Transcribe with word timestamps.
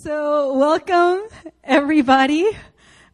So, 0.00 0.56
welcome 0.56 1.20
everybody. 1.62 2.48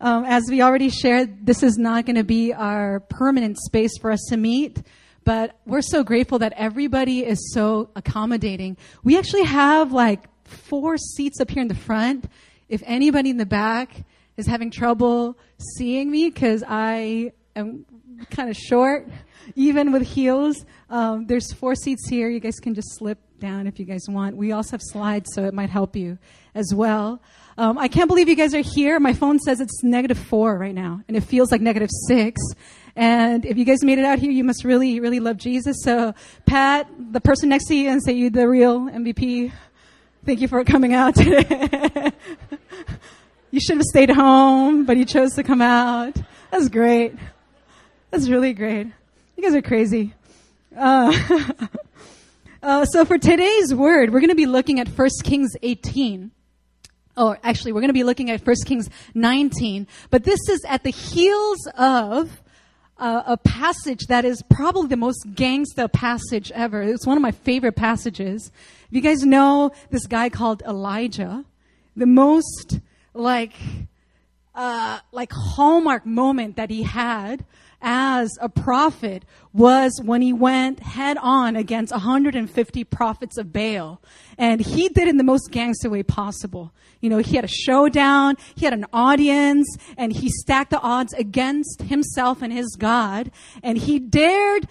Um, 0.01 0.25
as 0.25 0.45
we 0.49 0.63
already 0.63 0.91
shared, 0.91 1.45
this 1.45 1.63
is 1.63 1.77
not 1.77 2.07
going 2.07 2.17
to 2.17 2.25
be 2.25 2.55
our 2.55 3.01
permanent 3.01 3.59
space 3.59 3.99
for 3.99 4.13
us 4.13 4.25
to 4.29 4.37
meet, 4.37 4.81
but 5.25 5.59
we're 5.67 5.83
so 5.83 6.05
grateful 6.05 6.39
that 6.39 6.53
everybody 6.57 7.25
is 7.25 7.53
so 7.53 7.91
accommodating. 7.97 8.77
We 9.03 9.19
actually 9.19 9.43
have 9.45 9.93
like 9.93 10.29
four 10.45 10.97
seats 10.97 11.41
up 11.41 11.51
here 11.51 11.63
in 11.63 11.69
the 11.69 11.75
front. 11.75 12.31
If 12.69 12.83
anybody 12.87 13.31
in 13.31 13.39
the 13.39 13.47
back 13.47 14.05
is 14.37 14.47
having 14.47 14.71
trouble 14.71 15.37
seeing 15.77 16.11
me 16.11 16.31
because 16.31 16.63
I 16.67 17.33
am 17.57 17.85
kind 18.31 18.49
of 18.51 18.57
short, 18.57 19.09
even 19.57 19.91
with 19.91 20.03
heels, 20.03 20.65
um, 20.89 21.27
there's 21.27 21.53
four 21.53 21.75
seats 21.75 22.09
here. 22.09 22.29
You 22.29 22.41
guys 22.41 22.61
can 22.61 22.75
just 22.75 22.97
slip 22.97 23.19
down 23.41 23.67
if 23.67 23.79
you 23.79 23.85
guys 23.85 24.03
want. 24.09 24.37
We 24.37 24.53
also 24.53 24.73
have 24.73 24.83
slides, 24.83 25.31
so 25.35 25.45
it 25.45 25.55
might 25.55 25.71
help 25.71 25.97
you 25.97 26.19
as 26.55 26.73
well. 26.75 27.21
Um, 27.57 27.79
I 27.79 27.89
can't 27.89 28.09
believe 28.09 28.29
you 28.29 28.37
guys 28.37 28.55
are 28.55 28.63
here. 28.63 29.01
My 29.01 29.13
phone 29.13 29.39
says 29.39 29.61
it's 29.61 29.83
negative 29.83 30.19
four 30.19 30.57
right 30.57 30.75
now, 30.75 31.03
and 31.09 31.17
it 31.17 31.23
feels 31.23 31.51
like 31.51 31.61
negative 31.61 31.91
six. 32.07 32.41
And 32.95 33.45
if 33.45 33.57
you 33.57 33.65
guys 33.65 33.83
made 33.85 33.99
it 33.99 34.05
out 34.05 34.19
here, 34.19 34.31
you 34.31 34.45
must 34.45 34.65
really, 34.65 35.01
really 35.01 35.21
love 35.21 35.37
Jesus. 35.37 35.79
So, 35.83 36.15
Pat, 36.47 36.89
the 37.13 37.21
person 37.21 37.49
next 37.49 37.67
to 37.67 37.75
you, 37.75 37.89
and 37.89 38.03
say 38.03 38.13
you 38.13 38.31
the 38.31 38.49
real 38.49 38.81
MVP. 38.81 39.53
Thank 40.25 40.41
you 40.41 40.49
for 40.49 40.63
coming 40.65 40.95
out 40.95 41.15
today. 41.15 42.13
you 43.51 43.61
should 43.61 43.77
have 43.77 43.85
stayed 43.85 44.11
home, 44.11 44.85
but 44.85 44.97
you 44.97 45.05
chose 45.05 45.35
to 45.35 45.43
come 45.43 45.63
out. 45.63 46.17
That's 46.51 46.69
great. 46.69 47.15
That's 48.11 48.29
really 48.29 48.53
great. 48.53 48.87
You 49.37 49.43
guys 49.43 49.55
are 49.55 49.63
crazy. 49.63 50.15
Uh, 50.77 51.13
uh, 52.63 52.85
so 52.85 53.05
for 53.05 53.19
today's 53.19 53.75
word, 53.75 54.13
we're 54.13 54.21
going 54.21 54.31
to 54.31 54.35
be 54.35 54.47
looking 54.47 54.81
at 54.81 54.89
1 54.89 55.09
Kings 55.25 55.57
18. 55.63 56.31
Oh, 57.17 57.37
actually, 57.43 57.73
we're 57.73 57.81
going 57.81 57.89
to 57.89 57.95
be 57.95 58.05
looking 58.05 58.31
at 58.31 58.47
1 58.47 58.57
Kings 58.65 58.89
19. 59.15 59.87
But 60.11 60.25
this 60.25 60.49
is 60.49 60.65
at 60.69 60.83
the 60.83 60.91
heels 60.91 61.59
of 61.77 62.43
uh, 62.99 63.23
a 63.27 63.37
passage 63.37 64.07
that 64.07 64.25
is 64.25 64.43
probably 64.51 64.89
the 64.89 64.97
most 64.97 65.27
gangsta 65.35 65.93
passage 65.93 66.51
ever. 66.53 66.83
It's 66.83 67.07
one 67.07 67.17
of 67.17 67.23
my 67.23 67.31
favorite 67.31 67.77
passages. 67.77 68.51
If 68.89 68.93
you 68.93 69.01
guys 69.01 69.23
know 69.23 69.73
this 69.91 70.07
guy 70.07 70.29
called 70.29 70.63
Elijah, 70.63 71.45
the 71.97 72.07
most 72.07 72.81
like 73.15 73.55
uh, 74.55 74.99
like 75.13 75.31
hallmark 75.33 76.05
moment 76.05 76.57
that 76.57 76.71
he 76.71 76.83
had 76.83 77.45
as 77.81 78.37
a 78.41 78.49
prophet 78.49 79.25
was 79.53 80.01
when 80.05 80.23
he 80.23 80.33
went 80.33 80.81
head 80.81 81.17
on 81.21 81.57
against 81.57 81.93
150 81.93 82.85
prophets 82.85 83.39
of 83.39 83.53
Baal. 83.53 84.01
And 84.37 84.61
he 84.61 84.89
did 84.89 85.05
it 85.05 85.09
in 85.09 85.17
the 85.17 85.25
most 85.25 85.51
gangster 85.51 85.91
way 85.91 86.03
possible. 86.03 86.73
You 87.01 87.11
know, 87.11 87.19
he 87.19 87.37
had 87.37 87.45
a 87.45 87.49
showdown, 87.49 88.37
he 88.55 88.65
had 88.65 88.75
an 88.75 88.87
audience, 88.93 89.77
and 89.97 90.13
he 90.13 90.29
stacked 90.29 90.71
the 90.71 90.81
odds 90.81 91.13
against 91.15 91.83
himself 91.83 92.43
and 92.43 92.53
his 92.53 92.77
God. 92.77 93.31
And 93.63 93.79
he 93.79 93.99
dared 93.99 94.67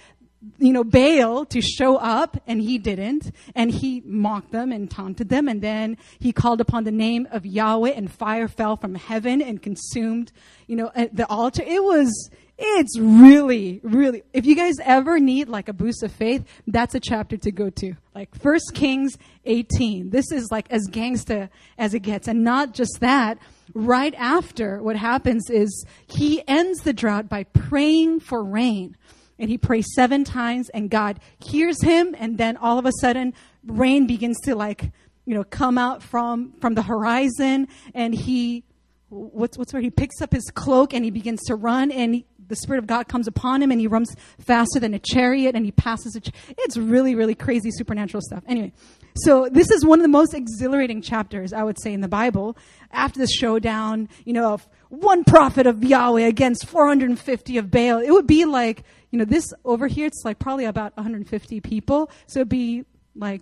you 0.59 0.71
know, 0.71 0.83
Baal 0.83 1.45
to 1.45 1.61
show 1.61 1.97
up 1.97 2.37
and 2.47 2.61
he 2.61 2.77
didn't. 2.77 3.31
And 3.55 3.71
he 3.71 4.01
mocked 4.05 4.51
them 4.51 4.71
and 4.71 4.89
taunted 4.89 5.29
them. 5.29 5.47
And 5.47 5.61
then 5.61 5.97
he 6.19 6.31
called 6.31 6.61
upon 6.61 6.83
the 6.83 6.91
name 6.91 7.27
of 7.31 7.45
Yahweh 7.45 7.91
and 7.91 8.11
fire 8.11 8.47
fell 8.47 8.75
from 8.75 8.95
heaven 8.95 9.41
and 9.41 9.61
consumed, 9.61 10.31
you 10.67 10.75
know, 10.75 10.91
uh, 10.95 11.07
the 11.11 11.27
altar. 11.27 11.63
It 11.65 11.83
was, 11.83 12.29
it's 12.57 12.97
really, 12.97 13.79
really, 13.83 14.23
if 14.33 14.45
you 14.45 14.55
guys 14.55 14.75
ever 14.83 15.19
need 15.19 15.47
like 15.47 15.69
a 15.69 15.73
boost 15.73 16.01
of 16.01 16.11
faith, 16.11 16.43
that's 16.65 16.95
a 16.95 16.99
chapter 16.99 17.37
to 17.37 17.51
go 17.51 17.69
to. 17.69 17.95
Like 18.15 18.33
First 18.35 18.71
Kings 18.73 19.17
18. 19.45 20.09
This 20.09 20.31
is 20.31 20.49
like 20.51 20.65
as 20.71 20.87
gangsta 20.89 21.49
as 21.77 21.93
it 21.93 21.99
gets. 21.99 22.27
And 22.27 22.43
not 22.43 22.73
just 22.73 22.99
that, 22.99 23.37
right 23.73 24.15
after 24.15 24.81
what 24.81 24.95
happens 24.95 25.49
is 25.49 25.85
he 26.07 26.41
ends 26.47 26.81
the 26.81 26.93
drought 26.93 27.29
by 27.29 27.43
praying 27.43 28.19
for 28.19 28.43
rain 28.43 28.97
and 29.39 29.49
he 29.49 29.57
prays 29.57 29.85
seven 29.93 30.23
times 30.23 30.69
and 30.69 30.89
God 30.89 31.19
hears 31.39 31.81
him 31.83 32.15
and 32.17 32.37
then 32.37 32.57
all 32.57 32.79
of 32.79 32.85
a 32.85 32.91
sudden 33.01 33.33
rain 33.65 34.07
begins 34.07 34.39
to 34.41 34.55
like 34.55 34.91
you 35.25 35.35
know 35.35 35.43
come 35.43 35.77
out 35.77 36.01
from 36.01 36.53
from 36.59 36.73
the 36.73 36.81
horizon 36.81 37.67
and 37.93 38.15
he 38.15 38.63
what's 39.09 39.57
what's 39.57 39.73
where 39.73 39.81
he 39.81 39.89
picks 39.89 40.21
up 40.21 40.33
his 40.33 40.49
cloak 40.53 40.93
and 40.93 41.05
he 41.05 41.11
begins 41.11 41.43
to 41.43 41.55
run 41.55 41.91
and 41.91 42.23
the 42.47 42.55
spirit 42.55 42.79
of 42.79 42.87
God 42.87 43.07
comes 43.07 43.27
upon 43.27 43.61
him 43.61 43.71
and 43.71 43.79
he 43.79 43.87
runs 43.87 44.15
faster 44.39 44.79
than 44.79 44.93
a 44.93 44.99
chariot 44.99 45.55
and 45.55 45.65
he 45.65 45.71
passes 45.71 46.15
a 46.15 46.21
ch- 46.21 46.31
it's 46.57 46.77
really 46.77 47.15
really 47.15 47.35
crazy 47.35 47.71
supernatural 47.71 48.21
stuff 48.21 48.43
anyway 48.47 48.71
so 49.15 49.49
this 49.51 49.71
is 49.71 49.83
one 49.85 49.99
of 49.99 50.03
the 50.03 50.09
most 50.09 50.33
exhilarating 50.33 51.01
chapters 51.01 51.53
I 51.53 51.63
would 51.63 51.81
say 51.81 51.93
in 51.93 52.01
the 52.01 52.07
Bible 52.07 52.57
after 52.91 53.19
the 53.19 53.27
showdown 53.27 54.09
you 54.25 54.33
know 54.33 54.53
of 54.53 54.67
one 54.89 55.23
prophet 55.23 55.67
of 55.67 55.83
Yahweh 55.83 56.25
against 56.25 56.67
450 56.67 57.57
of 57.57 57.71
Baal 57.71 57.99
it 57.99 58.11
would 58.11 58.27
be 58.27 58.45
like 58.45 58.83
you 59.11 59.19
know, 59.19 59.25
this 59.25 59.53
over 59.63 59.87
here, 59.87 60.07
it's 60.07 60.23
like 60.25 60.39
probably 60.39 60.65
about 60.65 60.95
150 60.97 61.61
people. 61.61 62.09
So 62.27 62.41
it'd 62.41 62.49
be 62.49 62.83
like 63.15 63.41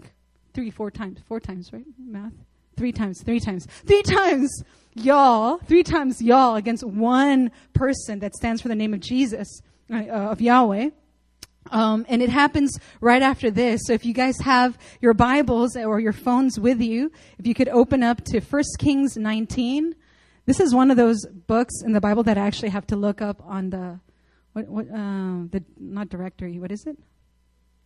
three, 0.54 0.70
four 0.70 0.92
times, 0.92 1.20
four 1.28 1.40
times, 1.40 1.74
right? 1.74 1.86
Math. 1.98 2.34
Three 2.78 2.92
times, 2.92 3.22
three 3.24 3.40
times, 3.40 3.66
three 3.86 4.04
times 4.04 4.64
y'all, 4.96 5.58
three 5.58 5.84
times 5.84 6.22
y'all 6.22 6.56
against 6.56 6.84
one 6.84 7.52
person 7.74 8.20
that 8.20 8.34
stands 8.34 8.62
for 8.62 8.70
the 8.70 8.76
name 8.76 8.94
of 8.94 9.02
Jesus, 9.02 9.62
uh, 9.94 10.06
of 10.06 10.42
Yahweh. 10.42 10.90
Um, 11.72 12.06
and 12.10 12.22
it 12.22 12.30
happens 12.30 12.80
right 13.02 13.22
after 13.22 13.50
this. 13.50 13.82
So 13.86 13.94
if 13.94 14.06
you 14.06 14.14
guys 14.14 14.36
have 14.42 14.78
your 15.02 15.14
Bibles 15.14 15.76
or 15.76 16.00
your 16.00 16.14
phones 16.14 16.60
with 16.60 16.82
you, 16.82 17.12
if 17.40 17.48
you 17.48 17.54
could 17.54 17.70
open 17.70 18.04
up 18.04 18.24
to 18.26 18.40
1 18.40 18.64
Kings 18.80 19.18
19. 19.18 19.96
This 20.46 20.60
is 20.60 20.76
one 20.76 20.92
of 20.92 20.98
those 20.98 21.26
books 21.26 21.82
in 21.84 21.94
the 21.94 22.02
Bible 22.02 22.22
that 22.24 22.38
I 22.38 22.46
actually 22.46 22.70
have 22.70 22.86
to 22.88 22.96
look 22.96 23.20
up 23.20 23.42
on 23.44 23.72
the 23.72 24.00
what 24.54 24.68
what 24.68 24.86
uh, 24.88 25.50
the 25.50 25.64
not 25.78 26.10
directory 26.10 26.60
what 26.60 26.72
is 26.72 26.86
it 26.86 26.98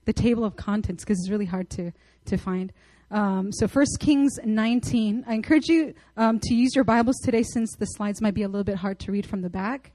the 0.05 0.13
table 0.13 0.43
of 0.43 0.55
contents 0.55 1.03
because 1.03 1.19
it's 1.19 1.29
really 1.29 1.45
hard 1.45 1.69
to 1.69 1.91
to 2.25 2.37
find 2.37 2.73
um, 3.11 3.51
so 3.51 3.67
first 3.67 3.97
kings 3.99 4.37
19 4.43 5.25
i 5.27 5.33
encourage 5.33 5.67
you 5.67 5.93
um, 6.17 6.39
to 6.39 6.53
use 6.53 6.75
your 6.75 6.83
bibles 6.83 7.17
today 7.23 7.43
since 7.43 7.75
the 7.77 7.85
slides 7.85 8.21
might 8.21 8.33
be 8.33 8.43
a 8.43 8.47
little 8.47 8.63
bit 8.63 8.77
hard 8.77 8.99
to 8.99 9.11
read 9.11 9.25
from 9.25 9.41
the 9.41 9.49
back 9.49 9.91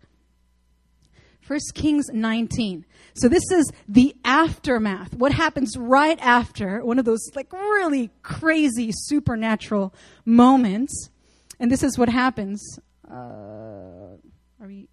First 1.44 1.74
Kings 1.74 2.06
19. 2.10 2.86
So 3.14 3.28
this 3.28 3.42
is 3.52 3.70
the 3.86 4.16
aftermath. 4.24 5.14
What 5.14 5.30
happens 5.30 5.76
right 5.76 6.18
after 6.22 6.82
one 6.82 6.98
of 6.98 7.04
those 7.04 7.20
like 7.34 7.52
really 7.52 8.10
crazy 8.22 8.90
supernatural 8.92 9.92
moments. 10.24 11.10
And 11.60 11.70
this 11.70 11.82
is 11.82 11.98
what 11.98 12.08
happens. 12.08 12.78
Uh, 13.06 13.14
are 13.14 14.66
we? 14.66 14.88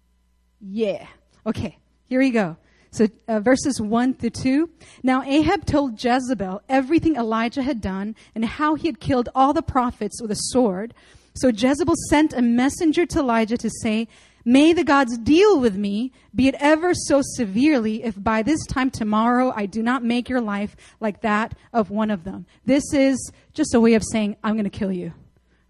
Yeah. 0.60 1.06
Okay, 1.46 1.78
here 2.04 2.20
we 2.20 2.30
go. 2.30 2.58
So, 2.92 3.08
uh, 3.26 3.40
verses 3.40 3.80
1 3.80 4.14
through 4.14 4.30
2. 4.30 4.70
Now, 5.02 5.22
Ahab 5.22 5.64
told 5.64 6.02
Jezebel 6.02 6.60
everything 6.68 7.16
Elijah 7.16 7.62
had 7.62 7.80
done 7.80 8.14
and 8.34 8.44
how 8.44 8.74
he 8.74 8.86
had 8.86 9.00
killed 9.00 9.30
all 9.34 9.54
the 9.54 9.62
prophets 9.62 10.20
with 10.20 10.30
a 10.30 10.36
sword. 10.36 10.92
So, 11.34 11.48
Jezebel 11.48 11.94
sent 12.10 12.34
a 12.34 12.42
messenger 12.42 13.06
to 13.06 13.20
Elijah 13.20 13.56
to 13.56 13.70
say, 13.80 14.08
May 14.44 14.72
the 14.72 14.84
gods 14.84 15.16
deal 15.18 15.58
with 15.58 15.76
me, 15.76 16.12
be 16.34 16.48
it 16.48 16.56
ever 16.58 16.92
so 16.94 17.22
severely, 17.22 18.02
if 18.02 18.20
by 18.22 18.42
this 18.42 18.64
time 18.66 18.90
tomorrow 18.90 19.52
I 19.54 19.66
do 19.66 19.82
not 19.82 20.04
make 20.04 20.28
your 20.28 20.40
life 20.40 20.76
like 21.00 21.22
that 21.22 21.56
of 21.72 21.90
one 21.90 22.10
of 22.10 22.24
them. 22.24 22.46
This 22.66 22.92
is 22.92 23.32
just 23.54 23.72
a 23.72 23.80
way 23.80 23.94
of 23.94 24.02
saying, 24.04 24.36
I'm 24.42 24.54
going 24.54 24.64
to 24.64 24.70
kill 24.70 24.92
you. 24.92 25.14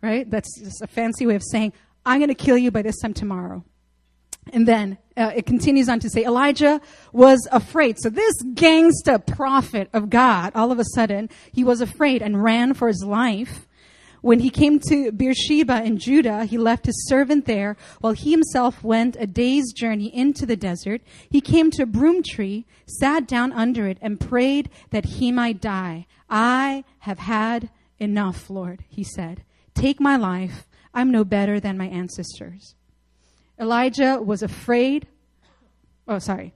Right? 0.01 0.29
That's 0.29 0.59
just 0.59 0.83
a 0.83 0.87
fancy 0.89 1.27
way 1.27 1.37
of 1.37 1.43
saying, 1.45 1.75
I'm 2.05 2.19
going 2.19 2.29
to 2.29 2.35
kill 2.35 2.59
you 2.59 2.71
by 2.71 2.83
this 2.83 2.99
time 2.99 3.15
tomorrow. 3.15 3.63
And 4.51 4.67
then 4.67 4.99
uh, 5.17 5.33
it 5.37 5.47
continues 5.47 5.89
on 5.89 6.01
to 6.01 6.11
say 6.11 6.25
Elijah 6.25 6.81
was 7.13 7.47
afraid. 7.53 7.99
So 7.99 8.11
this 8.11 8.35
gangster 8.55 9.19
prophet 9.19 9.89
of 9.93 10.11
God, 10.11 10.53
all 10.55 10.73
of 10.73 10.79
a 10.79 10.85
sudden, 10.95 11.31
he 11.53 11.63
was 11.63 11.81
afraid 11.81 12.23
and 12.23 12.43
ran 12.43 12.75
for 12.75 12.89
his 12.89 13.05
life. 13.07 13.69
When 14.21 14.39
he 14.39 14.51
came 14.51 14.79
to 14.89 15.11
Beersheba 15.11 15.83
in 15.83 15.99
Judah, 15.99 16.45
he 16.45 16.57
left 16.57 16.87
his 16.87 17.09
servant 17.09 17.45
there 17.45 17.77
while 18.01 18.13
he 18.13 18.31
himself 18.31 18.85
went 18.85 19.17
a 19.19 19.27
day's 19.27 19.73
journey 19.73 20.15
into 20.15 20.47
the 20.47 20.57
desert. 20.57 21.03
He 21.29 21.41
came 21.41 21.73
to 21.73 21.83
a 21.83 21.87
broom 21.87 22.23
tree, 22.23 22.65
sat 22.87 23.27
down 23.27 23.53
under 23.53 23.89
it, 23.89 23.99
and 24.01 24.21
prayed 24.21 24.71
that 24.91 25.05
he 25.05 25.33
might 25.33 25.61
die. 25.61 26.07
I 26.31 26.85
have 27.01 27.19
had 27.19 27.71
enough, 27.99 28.49
Lord, 28.49 28.85
he 28.89 29.03
said. 29.03 29.43
Take 29.75 30.01
my 30.01 30.17
life. 30.17 30.69
I'm 30.95 31.11
no 31.11 31.25
better 31.25 31.59
than 31.59 31.77
my 31.77 31.87
ancestors. 31.87 32.77
Elijah 33.61 34.21
was 34.23 34.43
afraid. 34.43 35.07
Oh, 36.09 36.19
sorry. 36.19 36.55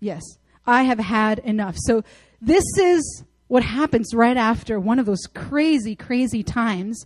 Yes. 0.00 0.22
I 0.66 0.84
have 0.84 0.98
had 0.98 1.38
enough. 1.40 1.76
So 1.78 2.04
this 2.40 2.64
is 2.78 3.24
what 3.48 3.62
happens 3.62 4.14
right 4.14 4.36
after 4.36 4.80
one 4.80 4.98
of 4.98 5.06
those 5.06 5.26
crazy, 5.34 5.94
crazy 5.94 6.42
times. 6.42 7.04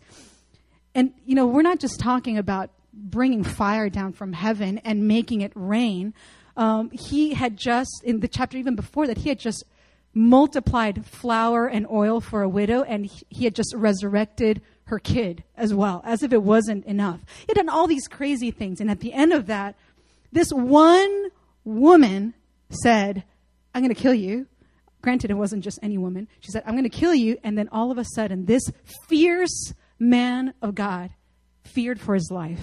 And, 0.94 1.12
you 1.24 1.34
know, 1.34 1.46
we're 1.46 1.62
not 1.62 1.80
just 1.80 2.00
talking 2.00 2.38
about 2.38 2.70
bringing 2.92 3.44
fire 3.44 3.88
down 3.88 4.12
from 4.12 4.32
heaven 4.32 4.78
and 4.78 5.06
making 5.06 5.40
it 5.40 5.52
rain. 5.54 6.14
Um, 6.56 6.90
he 6.90 7.34
had 7.34 7.56
just, 7.56 8.02
in 8.04 8.20
the 8.20 8.28
chapter 8.28 8.58
even 8.58 8.76
before 8.76 9.06
that, 9.06 9.18
he 9.18 9.28
had 9.28 9.38
just 9.38 9.64
multiplied 10.14 11.06
flour 11.06 11.66
and 11.66 11.86
oil 11.88 12.20
for 12.20 12.42
a 12.42 12.48
widow, 12.48 12.82
and 12.82 13.08
he 13.28 13.44
had 13.44 13.54
just 13.54 13.72
resurrected 13.76 14.60
her 14.88 14.98
kid 14.98 15.44
as 15.56 15.74
well, 15.74 16.02
as 16.04 16.22
if 16.22 16.32
it 16.32 16.42
wasn't 16.42 16.84
enough. 16.86 17.20
He 17.40 17.46
had 17.48 17.56
done 17.56 17.68
all 17.68 17.86
these 17.86 18.08
crazy 18.08 18.50
things. 18.50 18.80
And 18.80 18.90
at 18.90 19.00
the 19.00 19.12
end 19.12 19.32
of 19.32 19.46
that, 19.46 19.74
this 20.32 20.50
one 20.50 21.28
woman 21.64 22.34
said, 22.70 23.24
I'm 23.74 23.82
going 23.82 23.94
to 23.94 24.00
kill 24.00 24.14
you. 24.14 24.46
Granted, 25.02 25.30
it 25.30 25.34
wasn't 25.34 25.62
just 25.62 25.78
any 25.82 25.98
woman. 25.98 26.26
She 26.40 26.50
said, 26.50 26.62
I'm 26.66 26.74
going 26.74 26.84
to 26.84 26.90
kill 26.90 27.14
you. 27.14 27.38
And 27.44 27.56
then 27.56 27.68
all 27.70 27.90
of 27.90 27.98
a 27.98 28.04
sudden, 28.04 28.46
this 28.46 28.62
fierce 29.08 29.74
man 29.98 30.54
of 30.60 30.74
God 30.74 31.10
feared 31.64 32.00
for 32.00 32.14
his 32.14 32.30
life. 32.30 32.60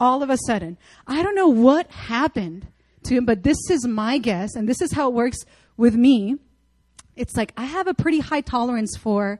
All 0.00 0.22
of 0.22 0.30
a 0.30 0.38
sudden. 0.46 0.78
I 1.06 1.22
don't 1.22 1.36
know 1.36 1.48
what 1.48 1.90
happened 1.90 2.66
to 3.04 3.14
him, 3.14 3.24
but 3.24 3.42
this 3.42 3.58
is 3.70 3.86
my 3.86 4.18
guess, 4.18 4.54
and 4.54 4.68
this 4.68 4.80
is 4.80 4.92
how 4.92 5.08
it 5.08 5.14
works 5.14 5.38
with 5.76 5.94
me. 5.94 6.36
It's 7.14 7.36
like 7.36 7.52
I 7.56 7.64
have 7.64 7.86
a 7.86 7.94
pretty 7.94 8.20
high 8.20 8.40
tolerance 8.40 8.96
for 8.96 9.38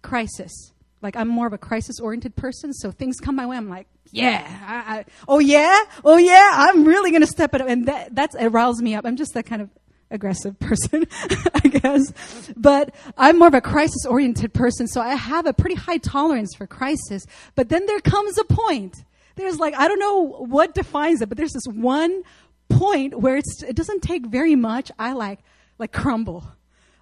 crisis. 0.00 0.71
Like 1.02 1.16
I'm 1.16 1.28
more 1.28 1.46
of 1.46 1.52
a 1.52 1.58
crisis 1.58 1.98
oriented 2.00 2.36
person, 2.36 2.72
so 2.72 2.90
things 2.90 3.18
come 3.18 3.36
my 3.36 3.46
way. 3.46 3.56
I'm 3.56 3.68
like, 3.68 3.86
yeah, 4.10 4.46
I, 4.66 4.98
I, 4.98 5.04
oh 5.26 5.38
yeah, 5.38 5.80
oh 6.04 6.16
yeah, 6.16 6.50
I'm 6.52 6.84
really 6.84 7.10
gonna 7.10 7.26
step 7.26 7.54
it 7.54 7.60
up, 7.60 7.68
and 7.68 7.86
that 7.86 8.14
that's 8.14 8.34
it 8.34 8.48
riles 8.48 8.80
me 8.80 8.94
up. 8.94 9.04
I'm 9.04 9.16
just 9.16 9.34
that 9.34 9.44
kind 9.44 9.62
of 9.62 9.70
aggressive 10.12 10.58
person, 10.60 11.06
I 11.54 11.68
guess. 11.68 12.52
But 12.56 12.94
I'm 13.16 13.38
more 13.38 13.48
of 13.48 13.54
a 13.54 13.60
crisis 13.60 14.06
oriented 14.06 14.54
person, 14.54 14.86
so 14.86 15.00
I 15.00 15.14
have 15.14 15.46
a 15.46 15.52
pretty 15.52 15.74
high 15.74 15.98
tolerance 15.98 16.54
for 16.54 16.66
crisis. 16.66 17.26
But 17.56 17.68
then 17.68 17.86
there 17.86 18.00
comes 18.00 18.38
a 18.38 18.44
point. 18.44 19.04
There's 19.34 19.58
like, 19.58 19.74
I 19.74 19.88
don't 19.88 19.98
know 19.98 20.44
what 20.44 20.74
defines 20.74 21.22
it, 21.22 21.28
but 21.28 21.38
there's 21.38 21.52
this 21.52 21.66
one 21.66 22.22
point 22.68 23.18
where 23.18 23.36
it's, 23.36 23.62
it 23.62 23.74
doesn't 23.74 24.02
take 24.02 24.26
very 24.26 24.54
much. 24.54 24.92
I 24.98 25.14
like, 25.14 25.40
like 25.78 25.92
crumble. 25.92 26.44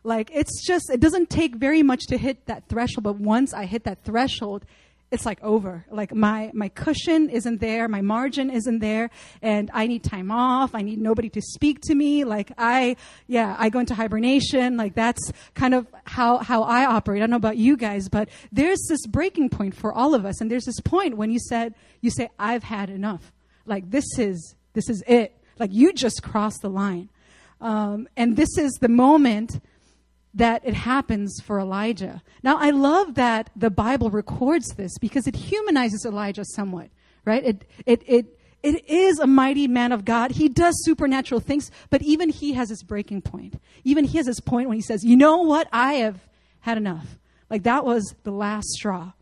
Like 0.03 0.31
it's 0.33 0.67
just, 0.67 0.91
it 0.91 1.01
doesn't 1.01 1.31
take 1.31 1.57
very 1.57 1.83
much 1.83 2.07
to 2.07 2.17
hit 2.17 2.47
that 2.47 2.69
threshold, 2.69 3.05
but 3.05 3.17
once 3.17 3.53
I 3.53 3.67
hit 3.67 3.85
that 3.85 4.03
threshold, 4.05 4.65
it's 5.11 5.27
like 5.27 5.43
over. 5.43 5.85
Like 5.91 6.15
my, 6.15 6.51
my 6.55 6.69
cushion 6.69 7.31
isn't 7.31 7.61
there, 7.61 7.89
my 7.89 8.01
margin 8.01 8.49
isn't 8.49 8.79
there, 8.79 9.11
and 9.43 9.69
I 9.75 9.87
need 9.89 10.05
time 10.05 10.31
off. 10.31 10.75
I 10.75 10.83
need 10.83 11.01
nobody 11.01 11.29
to 11.31 11.43
speak 11.43 11.81
to 11.83 11.95
me. 11.95 12.25
Like 12.25 12.53
I, 12.57 12.97
yeah, 13.27 13.57
I 13.59 13.71
go 13.71 13.81
into 13.81 13.95
hibernation. 13.95 14.77
Like 14.77 14.95
that's 14.95 15.33
kind 15.55 15.75
of 15.75 15.87
how, 16.05 16.39
how 16.39 16.63
I 16.63 16.87
operate. 16.87 17.19
I 17.19 17.21
don't 17.21 17.31
know 17.31 17.37
about 17.37 17.57
you 17.57 17.77
guys, 17.77 18.09
but 18.09 18.29
there's 18.53 18.81
this 18.89 19.05
breaking 19.07 19.51
point 19.51 19.75
for 19.75 19.93
all 19.93 20.15
of 20.15 20.25
us. 20.25 20.41
And 20.41 20.51
there's 20.51 20.65
this 20.65 20.81
point 20.81 21.17
when 21.17 21.31
you 21.31 21.41
said, 21.41 21.75
you 22.01 22.11
say, 22.11 22.31
I've 22.39 22.63
had 22.63 22.89
enough. 22.89 23.33
Like 23.67 23.91
this 23.91 24.07
is, 24.17 24.55
this 24.75 24.89
is 24.89 25.03
it. 25.09 25.37
Like 25.59 25.73
you 25.73 25.93
just 25.93 26.23
crossed 26.23 26.63
the 26.63 26.71
line. 26.71 27.09
Um, 27.61 28.09
and 28.17 28.37
this 28.37 28.57
is 28.57 28.73
the 28.81 28.89
moment 28.89 29.61
that 30.35 30.63
it 30.65 30.75
happens 30.75 31.41
for 31.45 31.59
Elijah. 31.59 32.23
Now, 32.43 32.57
I 32.59 32.71
love 32.71 33.15
that 33.15 33.51
the 33.57 33.71
Bible 33.71 34.11
records 34.11 34.69
this 34.77 34.97
because 34.99 35.27
it 35.27 35.35
humanizes 35.35 36.05
Elijah 36.05 36.45
somewhat, 36.45 36.89
right? 37.25 37.45
It, 37.45 37.65
it, 37.85 38.03
it, 38.07 38.39
it 38.63 38.89
is 38.89 39.19
a 39.19 39.27
mighty 39.27 39.67
man 39.67 39.93
of 39.93 40.05
God. 40.05 40.33
He 40.33 40.49
does 40.49 40.75
supernatural 40.85 41.41
things, 41.41 41.71
but 41.89 42.03
even 42.03 42.29
he 42.29 42.53
has 42.53 42.69
his 42.69 42.83
breaking 42.83 43.23
point. 43.23 43.61
Even 43.85 44.05
he 44.05 44.19
has 44.19 44.27
his 44.27 44.41
point 44.41 44.69
when 44.69 44.77
he 44.77 44.83
says, 44.83 45.03
You 45.03 45.17
know 45.17 45.39
what? 45.39 45.69
I 45.73 45.95
have 45.95 46.29
had 46.61 46.77
enough. 46.77 47.19
Like 47.49 47.65
that 47.65 47.85
was 47.85 48.15
the 48.23 48.31
last 48.31 48.69
straw. 48.69 49.13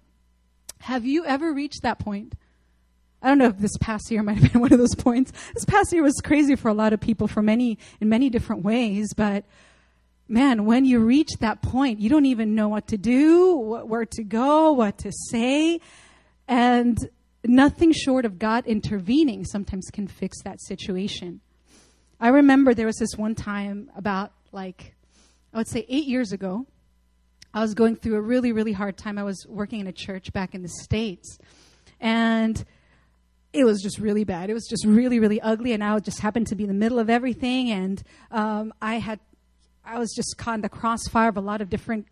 Have 0.81 1.07
you 1.07 1.25
ever 1.25 1.53
reached 1.53 1.83
that 1.83 1.99
point? 1.99 2.35
I 3.23 3.29
don't 3.29 3.39
know 3.39 3.47
if 3.47 3.59
this 3.59 3.77
past 3.79 4.11
year 4.11 4.23
might 4.25 4.39
have 4.39 4.53
been 4.53 4.61
one 4.61 4.73
of 4.73 4.79
those 4.79 4.95
points. 4.95 5.33
This 5.55 5.65
past 5.65 5.93
year 5.93 6.03
was 6.03 6.21
crazy 6.23 6.57
for 6.57 6.69
a 6.69 6.75
lot 6.75 6.93
of 6.93 7.01
people 7.01 7.29
for 7.29 7.43
many 7.43 7.79
in 8.01 8.09
many 8.09 8.29
different 8.29 8.63
ways, 8.63 9.15
but 9.15 9.45
man, 10.29 10.67
when 10.67 10.85
you 10.85 11.01
reach 11.01 11.31
that 11.41 11.63
point, 11.63 12.01
you 12.01 12.09
don't 12.09 12.27
even 12.27 12.55
know 12.55 12.69
what 12.69 12.89
to 12.89 12.99
do, 12.99 13.57
where 13.57 14.05
to 14.05 14.23
go, 14.23 14.73
what 14.73 14.99
to 14.99 15.13
say. 15.31 15.81
And 16.47 16.99
nothing 17.45 17.93
short 17.93 18.25
of 18.25 18.39
God 18.39 18.67
intervening 18.67 19.45
sometimes 19.45 19.91
can 19.91 20.07
fix 20.07 20.43
that 20.43 20.61
situation. 20.61 21.41
I 22.21 22.29
remember 22.29 22.75
there 22.75 22.87
was 22.87 22.99
this 22.99 23.17
one 23.17 23.35
time 23.35 23.91
about 23.97 24.33
like, 24.53 24.95
I 25.53 25.59
would 25.59 25.69
say 25.69 25.87
eight 25.89 26.07
years 26.07 26.33
ago. 26.33 26.67
I 27.55 27.61
was 27.61 27.75
going 27.75 27.97
through 27.97 28.17
a 28.17 28.21
really, 28.21 28.53
really 28.53 28.73
hard 28.73 28.97
time. 28.97 29.19
I 29.19 29.23
was 29.23 29.47
working 29.49 29.81
in 29.81 29.87
a 29.87 29.93
church 29.93 30.33
back 30.33 30.55
in 30.55 30.63
the 30.63 30.69
States. 30.69 31.39
And 32.01 32.63
it 33.53 33.65
was 33.65 33.81
just 33.81 33.99
really 33.99 34.25
bad. 34.25 34.51
It 34.51 34.55
was 34.55 34.67
just 34.69 34.85
really, 34.85 35.19
really 35.19 35.41
ugly. 35.41 35.73
And 35.73 35.83
I 35.83 35.99
just 36.01 36.21
happened 36.21 36.49
to 36.49 36.55
be 36.55 36.65
in 36.65 36.69
the 36.69 36.75
middle 36.75 36.99
of 36.99 37.09
everything. 37.09 37.71
And 37.71 38.03
um, 38.31 38.75
I 38.83 38.97
had 38.97 39.21
I 39.89 39.99
was 39.99 40.13
just 40.15 40.37
caught 40.37 40.57
in 40.57 40.61
the 40.61 40.69
crossfire 40.69 41.29
of 41.29 41.37
a 41.37 41.41
lot 41.41 41.61
of 41.63 41.71
different 41.71 42.07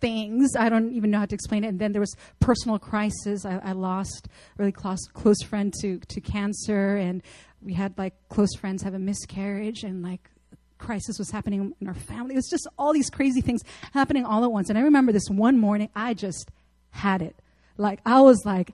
things. 0.00 0.56
I 0.56 0.70
don't 0.70 0.92
even 0.92 1.10
know 1.10 1.18
how 1.18 1.26
to 1.26 1.34
explain 1.34 1.62
it. 1.62 1.68
And 1.68 1.78
then 1.78 1.92
there 1.92 2.00
was 2.00 2.16
personal 2.40 2.78
crisis. 2.78 3.44
I, 3.44 3.60
I 3.62 3.72
lost 3.72 4.28
a 4.28 4.30
really 4.62 4.72
close, 4.72 5.06
close 5.12 5.42
friend 5.42 5.74
to, 5.82 5.98
to 5.98 6.20
cancer, 6.20 6.96
and 6.96 7.22
we 7.60 7.74
had 7.74 7.98
like 7.98 8.14
close 8.30 8.54
friends 8.54 8.82
have 8.82 8.94
a 8.94 8.98
miscarriage, 8.98 9.82
and 9.82 10.02
like 10.02 10.30
crisis 10.78 11.18
was 11.18 11.30
happening 11.30 11.74
in 11.80 11.86
our 11.86 11.94
family. 11.94 12.34
It 12.34 12.38
was 12.38 12.48
just 12.48 12.66
all 12.78 12.94
these 12.94 13.10
crazy 13.10 13.42
things 13.42 13.60
happening 13.92 14.24
all 14.24 14.42
at 14.44 14.50
once. 14.50 14.70
And 14.70 14.78
I 14.78 14.82
remember 14.82 15.12
this 15.12 15.28
one 15.28 15.58
morning, 15.58 15.90
I 15.94 16.14
just 16.14 16.50
had 16.90 17.20
it. 17.20 17.36
Like 17.76 18.00
I 18.06 18.22
was 18.22 18.42
like, 18.46 18.72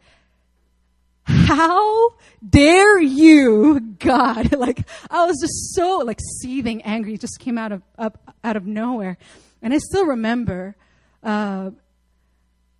how 1.27 2.15
dare 2.49 3.01
you, 3.01 3.81
God? 3.99 4.53
like 4.59 4.89
I 5.11 5.27
was 5.27 5.39
just 5.41 5.75
so 5.75 5.99
like 5.99 6.21
seething 6.41 6.83
angry. 6.83 7.15
It 7.15 7.21
just 7.21 7.41
came 7.41 7.59
out 7.59 7.73
of 7.73 7.83
up 7.99 8.35
out 8.45 8.57
of 8.57 8.67
nowhere. 8.67 9.19
And 9.63 9.75
I 9.75 9.79
still 9.79 10.07
remember 10.07 10.77
uh, 11.23 11.71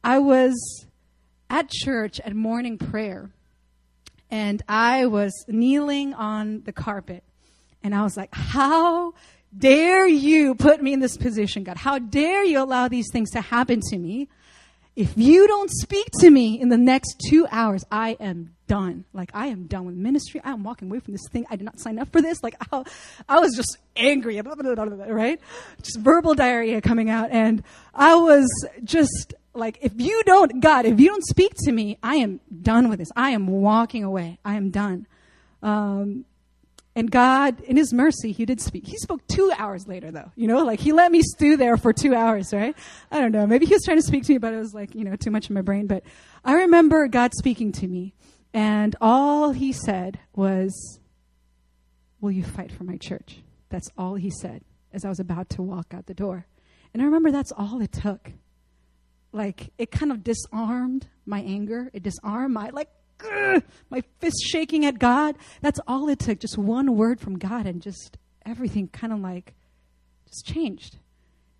I 0.05 0.19
was 0.21 0.87
at 1.51 1.69
church 1.69 2.21
at 2.21 2.35
morning 2.35 2.79
prayer 2.79 3.31
and 4.31 4.63
I 4.69 5.07
was 5.07 5.33
kneeling 5.49 6.15
on 6.15 6.63
the 6.63 6.73
carpet 6.73 7.25
and 7.83 7.95
I 7.95 8.03
was 8.03 8.17
like, 8.17 8.35
How 8.35 9.15
dare 9.57 10.07
you 10.07 10.55
put 10.55 10.83
me 10.83 10.93
in 10.93 11.01
this 11.01 11.17
position, 11.17 11.65
God? 11.65 11.77
How 11.77 11.99
dare 11.99 12.45
you 12.45 12.63
allow 12.63 12.89
these 12.89 13.09
things 13.13 13.31
to 13.31 13.41
happen 13.41 13.81
to 13.91 13.99
me? 13.99 14.29
If 14.97 15.13
you 15.17 15.47
don't 15.47 15.71
speak 15.71 16.07
to 16.21 16.31
me 16.31 16.59
in 16.59 16.71
the 16.71 16.79
next 16.79 17.21
two 17.29 17.47
hours, 17.51 17.85
I 17.93 18.17
am 18.19 18.55
done. 18.67 19.05
Like, 19.13 19.31
I 19.35 19.49
am 19.49 19.67
done 19.67 19.85
with 19.85 19.95
ministry. 19.95 20.41
I 20.43 20.53
am 20.53 20.65
walking 20.65 20.89
away 20.89 21.01
from 21.01 21.13
this 21.13 21.29
thing. 21.31 21.45
I 21.51 21.57
did 21.57 21.65
not 21.65 21.79
sign 21.79 21.99
up 21.99 22.11
for 22.11 22.23
this. 22.23 22.43
Like, 22.43 22.57
I, 22.73 22.83
I 23.29 23.39
was 23.39 23.55
just 23.55 23.77
angry, 23.95 24.41
blah, 24.41 24.55
blah, 24.57 24.75
blah, 24.75 25.05
right? 25.07 25.39
Just 25.83 25.99
verbal 25.99 26.35
diarrhea 26.35 26.81
coming 26.81 27.11
out. 27.11 27.31
And 27.31 27.63
I 27.95 28.15
was 28.15 28.49
just 28.85 29.35
like, 29.53 29.79
if 29.83 29.93
you 29.97 30.23
don't, 30.25 30.61
God, 30.61 30.87
if 30.87 30.99
you 30.99 31.09
don't 31.09 31.25
speak 31.27 31.53
to 31.65 31.73
me, 31.73 31.99
I 32.03 32.17
am 32.17 32.41
done 32.63 32.89
with 32.89 32.99
this. 32.99 33.11
I 33.15 33.31
am 33.31 33.47
walking 33.49 34.03
away. 34.03 34.39
I 34.47 34.55
am 34.55 34.71
done. 34.71 35.07
Um, 35.63 36.25
and 36.97 37.11
God, 37.11 37.61
in 37.61 37.77
His 37.77 37.93
mercy, 37.93 38.33
He 38.33 38.47
did 38.47 38.61
speak. 38.61 38.87
He 38.87 38.97
spoke 38.97 39.21
two 39.29 39.53
hours 39.57 39.87
later, 39.87 40.11
though. 40.11 40.33
You 40.35 40.49
know, 40.49 40.65
like 40.65 40.81
He 40.81 40.93
let 40.93 41.13
me 41.13 41.21
stew 41.23 41.57
there 41.59 41.77
for 41.77 41.93
two 41.93 42.15
hours, 42.15 42.53
right? 42.53 42.75
I 43.13 43.21
don't 43.21 43.33
know. 43.33 43.47
Maybe 43.47 43.67
He 43.67 43.75
was 43.75 43.85
trying 43.85 43.99
to 43.99 44.03
speak 44.03 44.25
to 44.25 44.33
me, 44.33 44.39
but 44.39 44.55
it 44.55 44.59
was 44.59 44.75
like, 44.75 44.95
you 44.95 45.05
know, 45.05 45.15
too 45.15 45.31
much 45.31 45.49
in 45.49 45.55
my 45.55 45.61
brain. 45.61 45.87
But 45.87 46.03
I 46.43 46.55
remember 46.55 47.07
God 47.07 47.33
speaking 47.35 47.71
to 47.73 47.87
me, 47.87 48.15
and 48.55 48.97
all 49.01 49.53
He 49.53 49.73
said 49.73 50.19
was, 50.35 50.99
Will 52.21 52.33
you 52.33 52.43
fight 52.43 52.73
for 52.73 52.85
my 52.85 52.97
church? 52.97 53.43
That's 53.69 53.91
all 53.99 54.15
He 54.15 54.31
said 54.31 54.63
as 54.93 55.05
I 55.05 55.11
was 55.11 55.21
about 55.21 55.51
to 55.51 55.63
walk 55.63 55.93
out 55.93 56.07
the 56.07 56.15
door. 56.15 56.47
And 56.95 57.03
I 57.03 57.05
remember 57.05 57.31
that's 57.31 57.53
all 57.53 57.83
it 57.83 57.93
took. 57.93 58.33
Like, 59.33 59.71
it 59.77 59.91
kind 59.91 60.11
of 60.11 60.25
disarmed 60.25 61.09
my 61.27 61.41
anger. 61.41 61.91
It 61.93 62.03
disarmed 62.03 62.55
my, 62.55 62.71
like, 62.71 62.89
my 63.91 64.03
fist 64.21 64.43
shaking 64.47 64.85
at 64.85 64.99
God. 64.99 65.37
That's 65.61 65.81
all 65.87 66.09
it 66.09 66.19
took. 66.19 66.41
Just 66.41 66.59
one 66.59 66.97
word 66.97 67.21
from 67.21 67.39
God, 67.39 67.67
and 67.67 67.83
just 67.83 68.19
everything 68.45 68.89
kind 68.89 69.13
of 69.13 69.21
like 69.21 69.55
just 70.27 70.47
changed. 70.47 70.99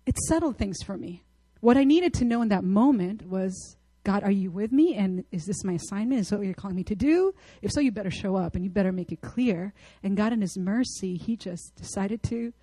It 0.05 0.17
settled 0.17 0.57
things 0.57 0.81
for 0.83 0.97
me. 0.97 1.23
What 1.59 1.77
I 1.77 1.83
needed 1.83 2.13
to 2.15 2.25
know 2.25 2.41
in 2.41 2.49
that 2.49 2.63
moment 2.63 3.27
was 3.27 3.77
God, 4.07 4.23
are 4.23 4.31
you 4.31 4.51
with 4.51 4.71
me? 4.71 4.95
And 4.95 5.25
is 5.33 5.43
this 5.43 5.65
my 5.65 5.73
assignment? 5.73 6.21
Is 6.21 6.31
what 6.31 6.41
you're 6.41 6.53
calling 6.53 6.77
me 6.77 6.83
to 6.85 6.95
do? 6.95 7.33
If 7.61 7.73
so, 7.73 7.81
you 7.81 7.91
better 7.91 8.09
show 8.09 8.37
up 8.37 8.55
and 8.55 8.63
you 8.63 8.69
better 8.69 8.93
make 8.93 9.11
it 9.11 9.19
clear. 9.19 9.73
And 10.01 10.15
God, 10.15 10.31
in 10.31 10.39
His 10.39 10.57
mercy, 10.57 11.17
He 11.17 11.35
just 11.35 11.75
decided 11.75 12.23
to 12.23 12.53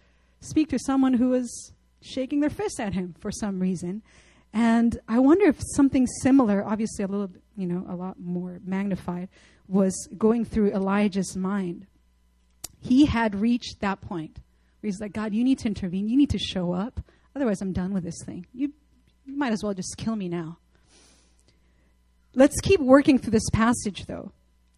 speak 0.40 0.70
to 0.70 0.78
someone 0.78 1.12
who 1.12 1.28
was 1.28 1.74
shaking 2.00 2.40
their 2.40 2.48
fist 2.48 2.80
at 2.80 2.94
Him 2.94 3.14
for 3.20 3.30
some 3.30 3.60
reason. 3.60 4.02
And 4.54 5.00
I 5.08 5.18
wonder 5.18 5.46
if 5.46 5.60
something 5.74 6.06
similar, 6.06 6.64
obviously 6.64 7.04
a 7.04 7.08
little, 7.08 7.28
you 7.56 7.66
know, 7.66 7.84
a 7.88 7.96
lot 7.96 8.20
more 8.20 8.60
magnified, 8.64 9.28
was 9.66 10.08
going 10.16 10.44
through 10.44 10.70
Elijah's 10.70 11.36
mind. 11.36 11.88
He 12.80 13.06
had 13.06 13.34
reached 13.34 13.80
that 13.80 14.00
point 14.00 14.36
where 14.80 14.88
he's 14.88 15.00
like, 15.00 15.12
God, 15.12 15.34
you 15.34 15.42
need 15.42 15.58
to 15.60 15.66
intervene. 15.66 16.08
You 16.08 16.16
need 16.16 16.30
to 16.30 16.38
show 16.38 16.72
up. 16.72 17.00
Otherwise, 17.34 17.60
I'm 17.62 17.72
done 17.72 17.92
with 17.92 18.04
this 18.04 18.22
thing. 18.24 18.46
You, 18.54 18.72
you 19.26 19.36
might 19.36 19.52
as 19.52 19.64
well 19.64 19.74
just 19.74 19.96
kill 19.96 20.14
me 20.14 20.28
now. 20.28 20.58
Let's 22.36 22.60
keep 22.60 22.78
working 22.78 23.18
through 23.18 23.32
this 23.32 23.50
passage, 23.52 24.06
though. 24.06 24.30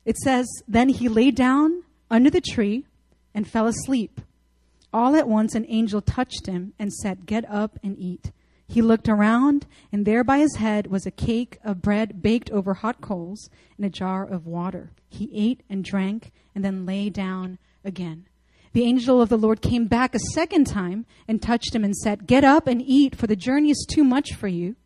It 0.07 0.17
says, 0.17 0.47
Then 0.67 0.89
he 0.89 1.09
lay 1.11 1.31
down 1.31 1.83
under 2.11 2.31
the 2.31 2.41
tree 2.41 2.87
and 3.35 3.47
fell 3.47 3.67
asleep. 3.67 4.23
All 4.91 5.15
at 5.15 5.29
once, 5.29 5.55
an 5.55 5.67
angel 5.69 6.01
touched 6.01 6.47
him 6.47 6.73
and 6.79 6.95
said, 6.95 7.27
Get 7.27 7.45
up 7.51 7.79
and 7.83 7.99
eat. 7.99 8.31
He 8.69 8.83
looked 8.83 9.09
around, 9.09 9.67
and 9.93 10.05
there 10.05 10.25
by 10.25 10.39
his 10.39 10.57
head 10.57 10.89
was 10.89 11.07
a 11.07 11.11
cake 11.11 11.59
of 11.65 11.83
bread 11.83 12.21
baked 12.21 12.51
over 12.51 12.75
hot 12.75 13.01
coals 13.01 13.49
and 13.77 13.87
a 13.87 13.91
jar 13.91 14.25
of 14.25 14.47
water. 14.47 14.91
He 15.09 15.31
ate 15.33 15.63
and 15.71 15.85
drank, 15.85 16.33
and 16.55 16.65
then 16.65 16.87
lay 16.87 17.11
down 17.11 17.59
again. 17.85 18.27
The 18.73 18.85
angel 18.85 19.23
of 19.23 19.31
the 19.31 19.39
Lord 19.39 19.63
came 19.63 19.87
back 19.87 20.15
a 20.15 20.19
second 20.35 20.67
time 20.67 21.07
and 21.27 21.41
touched 21.41 21.75
him 21.75 21.85
and 21.85 21.97
said, 21.97 22.27
Get 22.27 22.45
up 22.45 22.67
and 22.67 22.83
eat, 22.83 23.17
for 23.17 23.27
the 23.27 23.37
journey 23.37 23.71
is 23.71 23.87
too 23.89 24.05
much 24.05 24.35
for 24.35 24.49
you. 24.49 24.77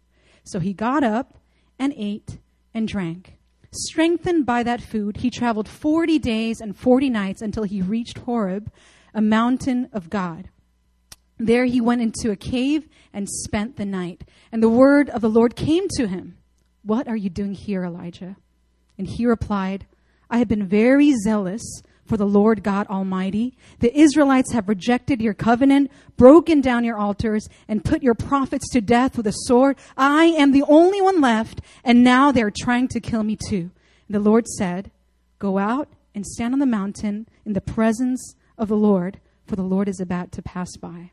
So 0.44 0.60
he 0.60 0.72
got 0.72 1.02
up 1.02 1.38
and 1.78 1.92
ate 1.96 2.38
and 2.72 2.86
drank. 2.86 3.36
Strengthened 3.72 4.46
by 4.46 4.62
that 4.62 4.80
food, 4.80 5.18
he 5.18 5.30
traveled 5.30 5.68
40 5.68 6.18
days 6.18 6.60
and 6.60 6.76
40 6.76 7.10
nights 7.10 7.42
until 7.42 7.64
he 7.64 7.82
reached 7.82 8.18
Horeb, 8.18 8.70
a 9.14 9.20
mountain 9.20 9.88
of 9.92 10.10
God. 10.10 10.50
There 11.40 11.64
he 11.64 11.80
went 11.80 12.02
into 12.02 12.30
a 12.30 12.36
cave 12.36 12.86
and 13.14 13.28
spent 13.28 13.76
the 13.76 13.86
night. 13.86 14.24
And 14.52 14.62
the 14.62 14.68
word 14.68 15.08
of 15.08 15.22
the 15.22 15.30
Lord 15.30 15.56
came 15.56 15.88
to 15.96 16.06
him 16.06 16.36
What 16.82 17.08
are 17.08 17.16
you 17.16 17.30
doing 17.30 17.54
here, 17.54 17.84
Elijah? 17.84 18.36
And 18.98 19.06
he 19.06 19.24
replied, 19.24 19.86
I 20.28 20.38
have 20.38 20.48
been 20.48 20.66
very 20.66 21.14
zealous 21.24 21.62
for 22.04 22.16
the 22.16 22.26
Lord 22.26 22.62
God 22.62 22.86
Almighty. 22.88 23.56
The 23.78 23.96
Israelites 23.98 24.52
have 24.52 24.68
rejected 24.68 25.22
your 25.22 25.32
covenant, 25.32 25.90
broken 26.16 26.60
down 26.60 26.84
your 26.84 26.98
altars, 26.98 27.48
and 27.68 27.84
put 27.84 28.02
your 28.02 28.14
prophets 28.14 28.68
to 28.72 28.80
death 28.80 29.16
with 29.16 29.26
a 29.26 29.32
sword. 29.32 29.76
I 29.96 30.24
am 30.24 30.52
the 30.52 30.64
only 30.68 31.00
one 31.00 31.20
left, 31.20 31.60
and 31.84 32.04
now 32.04 32.32
they're 32.32 32.50
trying 32.50 32.88
to 32.88 33.00
kill 33.00 33.22
me 33.22 33.36
too. 33.36 33.70
And 34.08 34.14
the 34.14 34.20
Lord 34.20 34.46
said, 34.46 34.90
Go 35.38 35.56
out 35.56 35.88
and 36.14 36.26
stand 36.26 36.52
on 36.52 36.60
the 36.60 36.66
mountain 36.66 37.28
in 37.46 37.54
the 37.54 37.60
presence 37.60 38.34
of 38.58 38.68
the 38.68 38.76
Lord, 38.76 39.20
for 39.46 39.56
the 39.56 39.62
Lord 39.62 39.88
is 39.88 40.00
about 40.00 40.32
to 40.32 40.42
pass 40.42 40.76
by. 40.76 41.12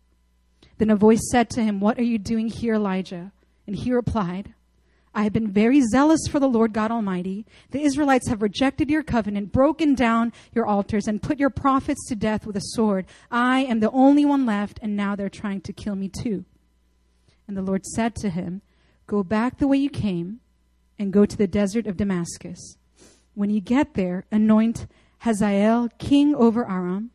Then 0.77 0.89
a 0.89 0.95
voice 0.95 1.21
said 1.31 1.49
to 1.51 1.63
him, 1.63 1.79
What 1.79 1.97
are 1.99 2.03
you 2.03 2.17
doing 2.17 2.47
here, 2.47 2.75
Elijah? 2.75 3.31
And 3.67 3.75
he 3.75 3.93
replied, 3.93 4.53
I 5.13 5.23
have 5.23 5.33
been 5.33 5.51
very 5.51 5.81
zealous 5.81 6.21
for 6.29 6.39
the 6.39 6.47
Lord 6.47 6.71
God 6.71 6.89
Almighty. 6.89 7.45
The 7.71 7.81
Israelites 7.81 8.29
have 8.29 8.41
rejected 8.41 8.89
your 8.89 9.03
covenant, 9.03 9.51
broken 9.51 9.93
down 9.93 10.31
your 10.53 10.65
altars, 10.65 11.05
and 11.07 11.21
put 11.21 11.39
your 11.39 11.49
prophets 11.49 12.07
to 12.07 12.15
death 12.15 12.45
with 12.45 12.55
a 12.55 12.61
sword. 12.61 13.05
I 13.29 13.61
am 13.61 13.81
the 13.81 13.91
only 13.91 14.23
one 14.23 14.45
left, 14.45 14.79
and 14.81 14.95
now 14.95 15.15
they're 15.15 15.29
trying 15.29 15.61
to 15.61 15.73
kill 15.73 15.95
me 15.95 16.07
too. 16.07 16.45
And 17.47 17.57
the 17.57 17.61
Lord 17.61 17.85
said 17.85 18.15
to 18.17 18.29
him, 18.29 18.61
Go 19.05 19.23
back 19.23 19.57
the 19.57 19.67
way 19.67 19.77
you 19.77 19.89
came, 19.89 20.39
and 20.97 21.11
go 21.11 21.25
to 21.25 21.37
the 21.37 21.47
desert 21.47 21.87
of 21.87 21.97
Damascus. 21.97 22.77
When 23.33 23.49
you 23.49 23.59
get 23.59 23.95
there, 23.95 24.25
anoint 24.31 24.87
Hazael 25.19 25.89
king 25.97 26.33
over 26.35 26.69
Aram. 26.69 27.11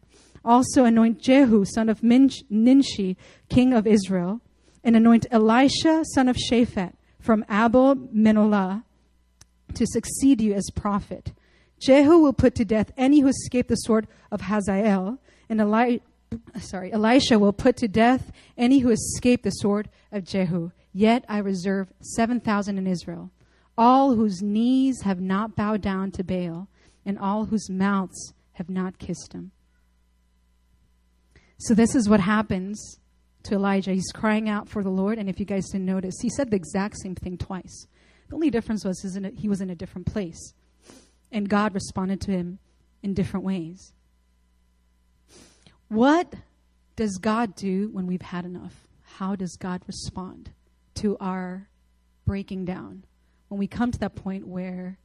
Also 0.46 0.84
anoint 0.84 1.18
Jehu, 1.18 1.64
son 1.64 1.88
of 1.88 2.04
Nimshi, 2.04 3.16
king 3.48 3.72
of 3.72 3.84
Israel, 3.84 4.40
and 4.84 4.94
anoint 4.94 5.26
Elisha, 5.32 6.04
son 6.14 6.28
of 6.28 6.36
Shaphat 6.36 6.92
from 7.20 7.44
Abel 7.50 7.96
Meholah 7.96 8.84
to 9.74 9.86
succeed 9.86 10.40
you 10.40 10.54
as 10.54 10.70
prophet. 10.72 11.32
Jehu 11.80 12.20
will 12.20 12.32
put 12.32 12.54
to 12.54 12.64
death 12.64 12.92
any 12.96 13.20
who 13.20 13.26
escape 13.26 13.66
the 13.66 13.74
sword 13.74 14.06
of 14.30 14.42
Hazael, 14.42 15.18
and 15.48 15.60
Eli- 15.60 15.98
sorry, 16.60 16.92
Elisha 16.92 17.40
will 17.40 17.52
put 17.52 17.76
to 17.78 17.88
death 17.88 18.30
any 18.56 18.78
who 18.78 18.90
escape 18.90 19.42
the 19.42 19.50
sword 19.50 19.88
of 20.12 20.24
Jehu. 20.24 20.70
Yet 20.92 21.24
I 21.28 21.38
reserve 21.38 21.92
7,000 22.00 22.78
in 22.78 22.86
Israel, 22.86 23.30
all 23.76 24.14
whose 24.14 24.40
knees 24.42 25.02
have 25.02 25.20
not 25.20 25.56
bowed 25.56 25.82
down 25.82 26.12
to 26.12 26.22
Baal, 26.22 26.68
and 27.04 27.18
all 27.18 27.46
whose 27.46 27.68
mouths 27.68 28.32
have 28.52 28.70
not 28.70 28.98
kissed 28.98 29.32
him. 29.32 29.50
So, 31.58 31.74
this 31.74 31.94
is 31.94 32.08
what 32.08 32.20
happens 32.20 32.98
to 33.44 33.54
Elijah. 33.54 33.92
He's 33.92 34.12
crying 34.12 34.48
out 34.48 34.68
for 34.68 34.82
the 34.82 34.90
Lord. 34.90 35.18
And 35.18 35.28
if 35.28 35.40
you 35.40 35.46
guys 35.46 35.68
didn't 35.68 35.86
notice, 35.86 36.14
he 36.20 36.28
said 36.28 36.50
the 36.50 36.56
exact 36.56 36.98
same 36.98 37.14
thing 37.14 37.38
twice. 37.38 37.86
The 38.28 38.34
only 38.34 38.50
difference 38.50 38.84
was 38.84 39.00
he 39.36 39.48
was 39.48 39.60
in 39.60 39.70
a 39.70 39.74
different 39.74 40.06
place. 40.06 40.52
And 41.32 41.48
God 41.48 41.74
responded 41.74 42.20
to 42.22 42.32
him 42.32 42.58
in 43.02 43.14
different 43.14 43.44
ways. 43.44 43.92
What 45.88 46.34
does 46.96 47.18
God 47.18 47.54
do 47.54 47.88
when 47.92 48.06
we've 48.06 48.22
had 48.22 48.44
enough? 48.44 48.86
How 49.02 49.36
does 49.36 49.56
God 49.56 49.82
respond 49.86 50.50
to 50.94 51.16
our 51.20 51.68
breaking 52.24 52.64
down? 52.64 53.04
When 53.48 53.58
we 53.58 53.68
come 53.68 53.92
to 53.92 53.98
that 54.00 54.16
point 54.16 54.46
where 54.46 54.98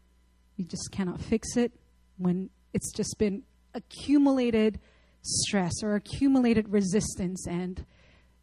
we 0.58 0.64
just 0.64 0.92
cannot 0.92 1.22
fix 1.22 1.56
it, 1.56 1.72
when 2.18 2.50
it's 2.74 2.92
just 2.92 3.18
been 3.20 3.44
accumulated 3.74 4.80
stress 5.22 5.84
or 5.84 5.96
accumulated 5.96 6.70
resistance 6.70 7.48
and 7.48 7.86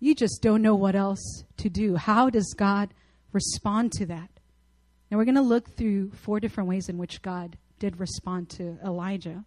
you 0.01 0.15
just 0.15 0.43
don't 0.43 0.63
know 0.63 0.75
what 0.75 0.95
else 0.95 1.45
to 1.57 1.69
do. 1.69 1.97
How 1.97 2.31
does 2.31 2.55
God 2.57 2.95
respond 3.33 3.93
to 3.93 4.07
that? 4.07 4.31
Now, 5.11 5.17
we're 5.17 5.25
going 5.25 5.35
to 5.35 5.41
look 5.41 5.77
through 5.77 6.13
four 6.13 6.39
different 6.39 6.69
ways 6.69 6.89
in 6.89 6.99
which 6.99 7.23
God 7.23 7.57
did 7.79 7.99
respond 7.99 8.51
to 8.51 8.79
Elijah. 8.85 9.45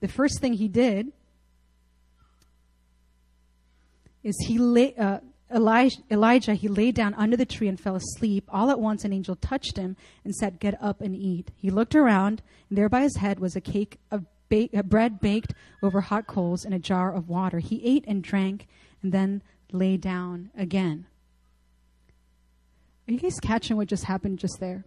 The 0.00 0.08
first 0.08 0.40
thing 0.40 0.54
he 0.54 0.68
did 0.68 1.12
is 4.22 4.36
he 4.46 4.58
lay, 4.58 4.94
uh, 4.96 5.20
Elijah, 5.54 5.96
Elijah, 6.10 6.54
he 6.54 6.68
lay 6.68 6.90
down 6.90 7.14
under 7.14 7.36
the 7.36 7.46
tree 7.46 7.68
and 7.68 7.78
fell 7.78 7.96
asleep. 7.96 8.44
All 8.48 8.70
at 8.70 8.80
once, 8.80 9.04
an 9.04 9.12
angel 9.12 9.36
touched 9.36 9.76
him 9.76 9.96
and 10.24 10.34
said, 10.34 10.60
Get 10.60 10.82
up 10.82 11.00
and 11.00 11.14
eat. 11.14 11.50
He 11.56 11.70
looked 11.70 11.94
around, 11.94 12.42
and 12.68 12.76
there 12.76 12.88
by 12.88 13.02
his 13.02 13.16
head 13.16 13.38
was 13.38 13.56
a 13.56 13.60
cake 13.60 13.98
of 14.10 14.26
ba- 14.50 14.68
uh, 14.76 14.82
bread 14.82 15.20
baked 15.20 15.54
over 15.82 16.02
hot 16.02 16.26
coals 16.26 16.64
and 16.66 16.74
a 16.74 16.78
jar 16.78 17.14
of 17.14 17.28
water. 17.28 17.60
He 17.60 17.82
ate 17.84 18.04
and 18.06 18.22
drank 18.22 18.66
and 19.02 19.12
then 19.12 19.42
lay 19.72 19.96
down 19.96 20.50
again. 20.56 21.06
Are 23.08 23.12
you 23.12 23.18
guys 23.18 23.40
catching 23.40 23.76
what 23.76 23.88
just 23.88 24.04
happened 24.04 24.38
just 24.38 24.60
there? 24.60 24.84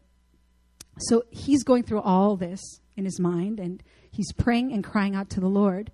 So 1.00 1.24
he's 1.32 1.63
going 1.63 1.84
through 1.84 2.01
all 2.01 2.36
this 2.36 2.79
in 2.96 3.05
his 3.05 3.20
mind 3.20 3.60
and 3.60 3.82
he's 4.12 4.32
praying 4.32 4.72
and 4.72 4.84
crying 4.84 5.15
out 5.15 5.32
to 5.32 5.39
the 5.39 5.48
Lord 5.48 5.91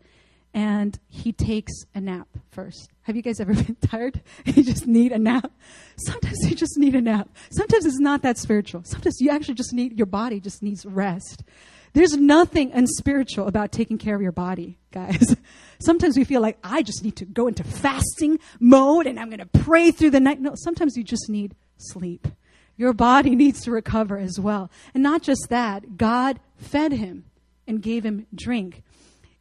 and 0.54 1.00
he 1.08 1.32
takes 1.32 1.72
a 1.94 2.02
nap 2.02 2.28
first. 2.52 2.90
Have 3.04 3.16
you 3.16 3.22
guys 3.22 3.40
ever 3.40 3.54
been 3.64 3.76
tired? 3.76 4.22
you 4.46 4.64
just 4.64 4.88
need 4.88 5.12
a 5.12 5.20
nap. 5.20 5.52
Sometimes 5.98 6.38
you 6.50 6.56
just 6.56 6.78
need 6.78 6.96
a 6.96 7.02
nap. 7.02 7.30
Sometimes 7.52 7.86
it's 7.86 8.00
not 8.00 8.22
that 8.24 8.38
spiritual. 8.38 8.84
Sometimes 8.84 9.22
you 9.22 9.30
actually 9.30 9.56
just 9.56 9.74
need 9.74 9.98
your 9.98 10.08
body 10.08 10.40
just 10.40 10.62
needs 10.62 10.86
rest. 10.86 11.44
There's 11.94 12.16
nothing 12.16 12.72
unspiritual 12.72 13.48
about 13.48 13.72
taking 13.72 13.98
care 13.98 14.16
of 14.16 14.22
your 14.22 14.32
body, 14.32 14.78
guys. 14.92 15.36
Sometimes 15.80 16.18
we 16.18 16.24
feel 16.24 16.42
like 16.42 16.58
I 16.64 16.82
just 16.82 17.04
need 17.04 17.16
to 17.18 17.26
go 17.26 17.48
into 17.48 17.64
fasting 17.64 18.40
mode 18.60 19.08
and 19.08 19.20
I'm 19.20 19.30
going 19.30 19.40
to 19.40 19.46
pray 19.46 19.92
through 19.92 20.12
the 20.12 20.20
night. 20.20 20.40
No, 20.40 20.54
sometimes 20.56 20.98
you 20.98 21.04
just 21.04 21.30
need 21.30 21.56
sleep. 21.78 22.28
Your 22.76 22.94
body 22.94 23.36
needs 23.36 23.62
to 23.62 23.72
recover 23.72 24.18
as 24.18 24.40
well. 24.40 24.70
And 24.94 25.02
not 25.02 25.22
just 25.22 25.48
that, 25.50 25.98
God 25.98 26.40
fed 26.58 26.92
him 26.92 27.26
and 27.68 27.82
gave 27.82 28.06
him 28.06 28.28
drink. 28.34 28.84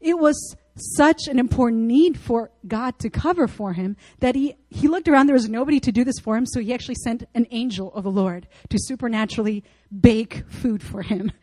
It 0.01 0.19
was 0.19 0.57
such 0.97 1.27
an 1.29 1.39
important 1.39 1.83
need 1.83 2.19
for 2.19 2.53
God 2.67 2.99
to 3.01 3.11
cover 3.11 3.49
for 3.49 3.73
him 3.73 3.97
that 4.21 4.37
he, 4.37 4.55
he 4.71 4.87
looked 4.87 5.09
around, 5.09 5.27
there 5.27 5.35
was 5.35 5.49
nobody 5.49 5.81
to 5.81 5.91
do 5.91 6.05
this 6.05 6.21
for 6.21 6.37
him, 6.37 6.47
so 6.47 6.61
he 6.61 6.73
actually 6.73 6.95
sent 6.97 7.25
an 7.35 7.47
angel 7.51 7.93
of 7.95 8.05
the 8.05 8.11
Lord 8.11 8.47
to 8.69 8.79
supernaturally 8.81 9.65
bake 10.01 10.45
food 10.49 10.83
for 10.83 11.03
him. 11.03 11.33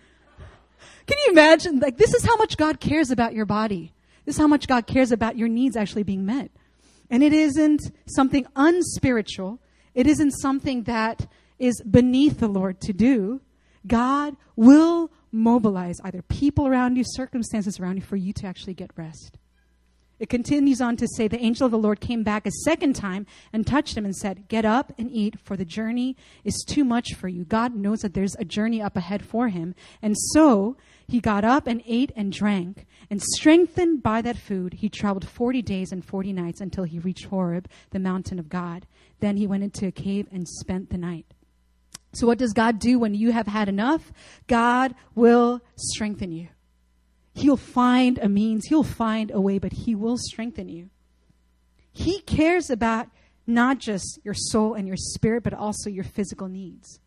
Can 1.07 1.17
you 1.25 1.31
imagine? 1.31 1.79
Like, 1.79 1.97
this 1.97 2.13
is 2.13 2.23
how 2.25 2.35
much 2.37 2.57
God 2.57 2.79
cares 2.79 3.11
about 3.11 3.33
your 3.33 3.45
body. 3.45 3.93
This 4.25 4.35
is 4.35 4.41
how 4.41 4.47
much 4.47 4.67
God 4.67 4.87
cares 4.87 5.11
about 5.11 5.37
your 5.37 5.47
needs 5.47 5.75
actually 5.75 6.03
being 6.03 6.25
met. 6.25 6.51
And 7.09 7.23
it 7.23 7.33
isn't 7.33 7.81
something 8.07 8.45
unspiritual. 8.55 9.59
It 9.93 10.07
isn't 10.07 10.31
something 10.31 10.83
that 10.83 11.27
is 11.59 11.81
beneath 11.81 12.39
the 12.39 12.47
Lord 12.47 12.81
to 12.81 12.93
do. 12.93 13.41
God 13.85 14.35
will 14.55 15.11
mobilize 15.31 15.97
either 16.03 16.21
people 16.23 16.65
around 16.65 16.95
you, 16.95 17.03
circumstances 17.05 17.79
around 17.79 17.97
you 17.97 18.01
for 18.01 18.15
you 18.15 18.33
to 18.33 18.47
actually 18.47 18.73
get 18.73 18.89
rest. 18.95 19.37
It 20.17 20.29
continues 20.29 20.79
on 20.79 20.95
to 20.97 21.07
say 21.07 21.27
the 21.27 21.43
angel 21.43 21.65
of 21.65 21.71
the 21.71 21.77
Lord 21.77 21.99
came 21.99 22.23
back 22.23 22.47
a 22.47 22.51
second 22.63 22.95
time 22.95 23.25
and 23.51 23.67
touched 23.67 23.97
him 23.97 24.05
and 24.05 24.15
said, 24.15 24.47
Get 24.47 24.63
up 24.63 24.93
and 24.97 25.11
eat, 25.11 25.37
for 25.43 25.57
the 25.57 25.65
journey 25.65 26.15
is 26.45 26.63
too 26.67 26.85
much 26.85 27.13
for 27.15 27.27
you. 27.27 27.43
God 27.43 27.75
knows 27.75 27.99
that 27.99 28.13
there's 28.13 28.35
a 28.35 28.45
journey 28.45 28.81
up 28.81 28.95
ahead 28.95 29.25
for 29.25 29.49
him. 29.49 29.75
And 30.01 30.15
so 30.31 30.77
he 31.07 31.19
got 31.19 31.43
up 31.43 31.67
and 31.67 31.83
ate 31.85 32.11
and 32.15 32.31
drank. 32.31 32.85
And 33.09 33.21
strengthened 33.21 34.01
by 34.01 34.21
that 34.21 34.37
food, 34.37 34.73
he 34.73 34.89
traveled 34.89 35.27
40 35.27 35.61
days 35.61 35.91
and 35.91 36.03
40 36.03 36.33
nights 36.33 36.61
until 36.61 36.83
he 36.83 36.99
reached 36.99 37.25
Horeb, 37.25 37.67
the 37.91 37.99
mountain 37.99 38.39
of 38.39 38.49
God. 38.49 38.87
Then 39.19 39.37
he 39.37 39.47
went 39.47 39.63
into 39.63 39.87
a 39.87 39.91
cave 39.91 40.27
and 40.31 40.47
spent 40.47 40.89
the 40.89 40.97
night. 40.97 41.25
So, 42.13 42.25
what 42.25 42.37
does 42.37 42.53
God 42.53 42.79
do 42.79 42.97
when 42.97 43.13
you 43.13 43.33
have 43.33 43.47
had 43.47 43.67
enough? 43.67 44.11
God 44.47 44.95
will 45.13 45.61
strengthen 45.75 46.31
you. 46.31 46.47
He'll 47.33 47.57
find 47.57 48.17
a 48.19 48.29
means, 48.29 48.65
He'll 48.67 48.83
find 48.83 49.29
a 49.31 49.41
way, 49.41 49.59
but 49.59 49.73
He 49.73 49.93
will 49.93 50.17
strengthen 50.17 50.69
you. 50.69 50.89
He 51.91 52.21
cares 52.21 52.69
about 52.69 53.09
not 53.45 53.79
just 53.79 54.19
your 54.23 54.33
soul 54.33 54.73
and 54.73 54.87
your 54.87 54.97
spirit, 54.97 55.43
but 55.43 55.53
also 55.53 55.89
your 55.89 56.03
physical 56.05 56.47
needs. 56.47 56.99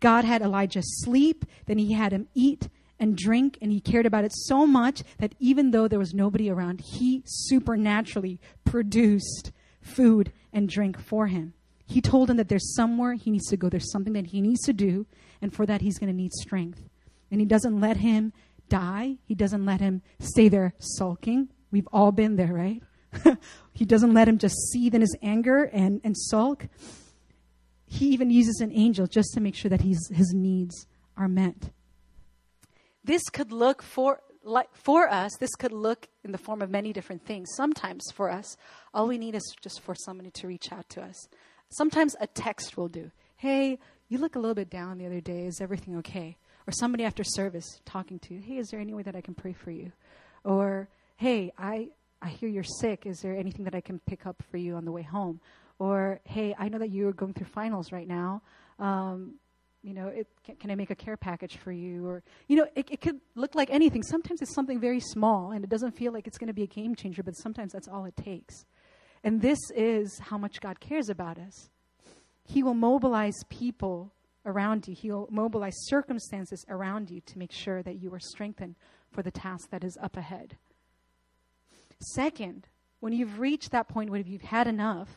God 0.00 0.24
had 0.24 0.40
Elijah 0.40 0.82
sleep, 0.82 1.44
then 1.66 1.78
He 1.78 1.92
had 1.92 2.12
him 2.12 2.28
eat 2.34 2.68
and 3.04 3.18
drink, 3.18 3.58
and 3.60 3.70
He 3.70 3.80
cared 3.80 4.06
about 4.06 4.24
it 4.24 4.32
so 4.34 4.66
much 4.66 5.02
that 5.18 5.34
even 5.38 5.72
though 5.72 5.88
there 5.88 5.98
was 5.98 6.14
nobody 6.14 6.48
around, 6.48 6.80
He 6.80 7.22
supernaturally 7.26 8.40
produced 8.64 9.52
food 9.82 10.32
and 10.54 10.68
drink 10.68 10.98
for 10.98 11.26
him. 11.26 11.52
He 11.86 12.00
told 12.00 12.30
him 12.30 12.38
that 12.38 12.48
there's 12.48 12.74
somewhere 12.74 13.12
he 13.12 13.30
needs 13.30 13.48
to 13.48 13.58
go, 13.58 13.68
there's 13.68 13.92
something 13.92 14.14
that 14.14 14.28
he 14.28 14.40
needs 14.40 14.62
to 14.62 14.72
do, 14.72 15.06
and 15.42 15.52
for 15.52 15.66
that 15.66 15.82
he's 15.82 15.98
going 15.98 16.10
to 16.10 16.16
need 16.16 16.32
strength. 16.32 16.80
And 17.30 17.40
he 17.40 17.46
doesn't 17.46 17.78
let 17.78 17.98
him 17.98 18.32
die. 18.70 19.18
He 19.26 19.34
doesn't 19.34 19.66
let 19.66 19.80
him 19.80 20.00
stay 20.18 20.48
there 20.48 20.72
sulking. 20.78 21.50
We've 21.70 21.88
all 21.92 22.10
been 22.10 22.36
there, 22.36 22.54
right? 22.54 22.82
he 23.74 23.84
doesn't 23.84 24.14
let 24.14 24.28
him 24.28 24.38
just 24.38 24.56
seethe 24.70 24.94
in 24.94 25.02
his 25.02 25.14
anger 25.22 25.64
and, 25.64 26.00
and 26.04 26.16
sulk. 26.16 26.68
He 27.84 28.06
even 28.08 28.30
uses 28.30 28.60
an 28.60 28.72
angel 28.72 29.06
just 29.06 29.34
to 29.34 29.40
make 29.40 29.54
sure 29.54 29.68
that 29.68 29.82
he's, 29.82 30.08
his 30.08 30.32
needs 30.34 30.86
are 31.16 31.28
met. 31.28 31.70
This 33.04 33.22
could 33.30 33.52
look 33.52 33.82
for 33.82 34.20
like 34.42 34.68
for 34.74 35.08
us, 35.08 35.32
this 35.40 35.54
could 35.54 35.72
look 35.72 36.08
in 36.22 36.32
the 36.32 36.38
form 36.38 36.60
of 36.60 36.70
many 36.70 36.92
different 36.92 37.24
things. 37.24 37.48
Sometimes 37.56 38.04
for 38.14 38.30
us, 38.30 38.56
all 38.92 39.08
we 39.08 39.18
need 39.18 39.34
is 39.34 39.56
just 39.62 39.80
for 39.80 39.94
somebody 39.94 40.30
to 40.32 40.46
reach 40.46 40.70
out 40.70 40.88
to 40.90 41.02
us. 41.02 41.28
Sometimes 41.70 42.14
a 42.20 42.26
text 42.26 42.76
will 42.76 42.88
do. 42.88 43.10
Hey, 43.36 43.78
you 44.08 44.18
look 44.18 44.36
a 44.36 44.38
little 44.38 44.54
bit 44.54 44.70
down 44.70 44.98
the 44.98 45.06
other 45.06 45.20
day. 45.20 45.46
Is 45.46 45.60
everything 45.60 45.96
okay? 45.98 46.36
Or 46.66 46.72
somebody 46.72 47.04
after 47.04 47.24
service 47.24 47.80
talking 47.84 48.18
to 48.20 48.34
you, 48.34 48.40
hey, 48.40 48.58
is 48.58 48.68
there 48.68 48.80
any 48.80 48.94
way 48.94 49.02
that 49.02 49.16
I 49.16 49.20
can 49.20 49.34
pray 49.34 49.52
for 49.52 49.70
you? 49.70 49.92
Or, 50.44 50.88
hey, 51.16 51.52
I, 51.58 51.88
I 52.22 52.28
hear 52.28 52.48
you're 52.48 52.64
sick. 52.64 53.06
Is 53.06 53.20
there 53.20 53.36
anything 53.36 53.64
that 53.64 53.74
I 53.74 53.80
can 53.80 53.98
pick 54.00 54.26
up 54.26 54.42
for 54.50 54.56
you 54.56 54.76
on 54.76 54.84
the 54.84 54.92
way 54.92 55.02
home? 55.02 55.40
Or, 55.78 56.20
hey, 56.24 56.54
I 56.58 56.68
know 56.68 56.78
that 56.78 56.90
you're 56.90 57.12
going 57.12 57.34
through 57.34 57.48
finals 57.48 57.92
right 57.92 58.06
now. 58.06 58.42
Um, 58.78 59.34
you 59.84 59.92
know, 59.92 60.08
it, 60.08 60.26
can, 60.42 60.56
can, 60.56 60.70
I 60.70 60.74
make 60.74 60.90
a 60.90 60.94
care 60.94 61.16
package 61.16 61.58
for 61.58 61.70
you? 61.70 62.06
Or, 62.06 62.22
you 62.48 62.56
know, 62.56 62.66
it, 62.74 62.90
it 62.90 63.00
could 63.02 63.20
look 63.34 63.54
like 63.54 63.68
anything. 63.70 64.02
Sometimes 64.02 64.40
it's 64.40 64.54
something 64.54 64.80
very 64.80 64.98
small 64.98 65.52
and 65.52 65.62
it 65.62 65.68
doesn't 65.68 65.92
feel 65.92 66.10
like 66.10 66.26
it's 66.26 66.38
going 66.38 66.48
to 66.48 66.54
be 66.54 66.62
a 66.62 66.66
game 66.66 66.94
changer, 66.94 67.22
but 67.22 67.36
sometimes 67.36 67.72
that's 67.72 67.86
all 67.86 68.06
it 68.06 68.16
takes. 68.16 68.64
And 69.22 69.42
this 69.42 69.58
is 69.76 70.18
how 70.18 70.38
much 70.38 70.60
God 70.60 70.80
cares 70.80 71.10
about 71.10 71.38
us. 71.38 71.68
He 72.44 72.62
will 72.62 72.74
mobilize 72.74 73.36
people 73.50 74.12
around 74.46 74.88
you, 74.88 74.94
He'll 74.94 75.28
mobilize 75.30 75.74
circumstances 75.86 76.64
around 76.68 77.10
you 77.10 77.20
to 77.26 77.38
make 77.38 77.52
sure 77.52 77.82
that 77.82 78.02
you 78.02 78.12
are 78.14 78.20
strengthened 78.20 78.76
for 79.10 79.22
the 79.22 79.30
task 79.30 79.70
that 79.70 79.84
is 79.84 79.98
up 80.02 80.16
ahead. 80.16 80.56
Second, 82.00 82.68
when 83.00 83.12
you've 83.12 83.38
reached 83.38 83.70
that 83.70 83.88
point 83.88 84.10
where 84.10 84.20
you've 84.20 84.42
had 84.42 84.66
enough, 84.66 85.08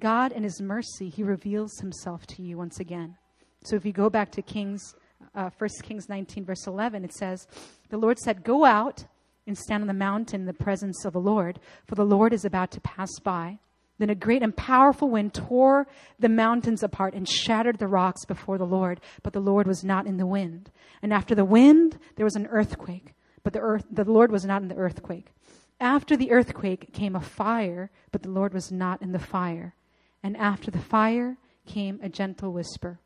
God, 0.00 0.32
in 0.32 0.42
His 0.42 0.60
mercy, 0.60 1.08
He 1.08 1.22
reveals 1.22 1.78
Himself 1.78 2.26
to 2.28 2.42
you 2.42 2.58
once 2.58 2.80
again. 2.80 3.16
So 3.64 3.76
if 3.76 3.86
you 3.86 3.92
go 3.92 4.10
back 4.10 4.30
to 4.32 4.42
Kings, 4.42 4.94
uh, 5.34 5.50
1 5.56 5.70
Kings 5.82 6.08
19, 6.08 6.44
verse 6.44 6.66
11, 6.66 7.04
it 7.04 7.14
says, 7.14 7.46
The 7.88 7.96
Lord 7.96 8.18
said, 8.18 8.44
Go 8.44 8.64
out 8.64 9.06
and 9.46 9.56
stand 9.56 9.82
on 9.82 9.88
the 9.88 9.94
mountain 9.94 10.42
in 10.42 10.46
the 10.46 10.52
presence 10.52 11.04
of 11.04 11.14
the 11.14 11.20
Lord, 11.20 11.58
for 11.86 11.94
the 11.94 12.04
Lord 12.04 12.32
is 12.32 12.44
about 12.44 12.70
to 12.72 12.80
pass 12.80 13.10
by. 13.22 13.58
Then 13.98 14.10
a 14.10 14.14
great 14.14 14.42
and 14.42 14.54
powerful 14.54 15.08
wind 15.08 15.34
tore 15.34 15.86
the 16.18 16.28
mountains 16.28 16.82
apart 16.82 17.14
and 17.14 17.28
shattered 17.28 17.78
the 17.78 17.86
rocks 17.86 18.24
before 18.24 18.58
the 18.58 18.66
Lord, 18.66 19.00
but 19.22 19.32
the 19.32 19.40
Lord 19.40 19.66
was 19.66 19.84
not 19.84 20.06
in 20.06 20.16
the 20.16 20.26
wind. 20.26 20.70
And 21.00 21.12
after 21.12 21.34
the 21.34 21.44
wind, 21.44 21.98
there 22.16 22.24
was 22.26 22.36
an 22.36 22.48
earthquake, 22.48 23.14
but 23.44 23.52
the, 23.52 23.60
earth, 23.60 23.84
the 23.90 24.04
Lord 24.04 24.32
was 24.32 24.44
not 24.44 24.62
in 24.62 24.68
the 24.68 24.76
earthquake. 24.76 25.32
After 25.80 26.16
the 26.16 26.32
earthquake 26.32 26.92
came 26.92 27.14
a 27.14 27.20
fire, 27.20 27.90
but 28.10 28.22
the 28.22 28.30
Lord 28.30 28.52
was 28.52 28.72
not 28.72 29.00
in 29.00 29.12
the 29.12 29.18
fire. 29.18 29.74
And 30.22 30.36
after 30.36 30.70
the 30.70 30.78
fire 30.78 31.36
came 31.66 32.00
a 32.02 32.08
gentle 32.08 32.52
whisper. 32.52 32.98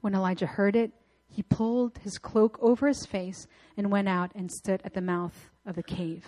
When 0.00 0.14
Elijah 0.14 0.46
heard 0.46 0.76
it, 0.76 0.92
he 1.28 1.42
pulled 1.42 1.98
his 1.98 2.18
cloak 2.18 2.58
over 2.60 2.88
his 2.88 3.06
face 3.06 3.46
and 3.76 3.90
went 3.90 4.08
out 4.08 4.32
and 4.34 4.50
stood 4.50 4.80
at 4.84 4.94
the 4.94 5.00
mouth 5.00 5.50
of 5.64 5.76
the 5.76 5.82
cave. 5.82 6.26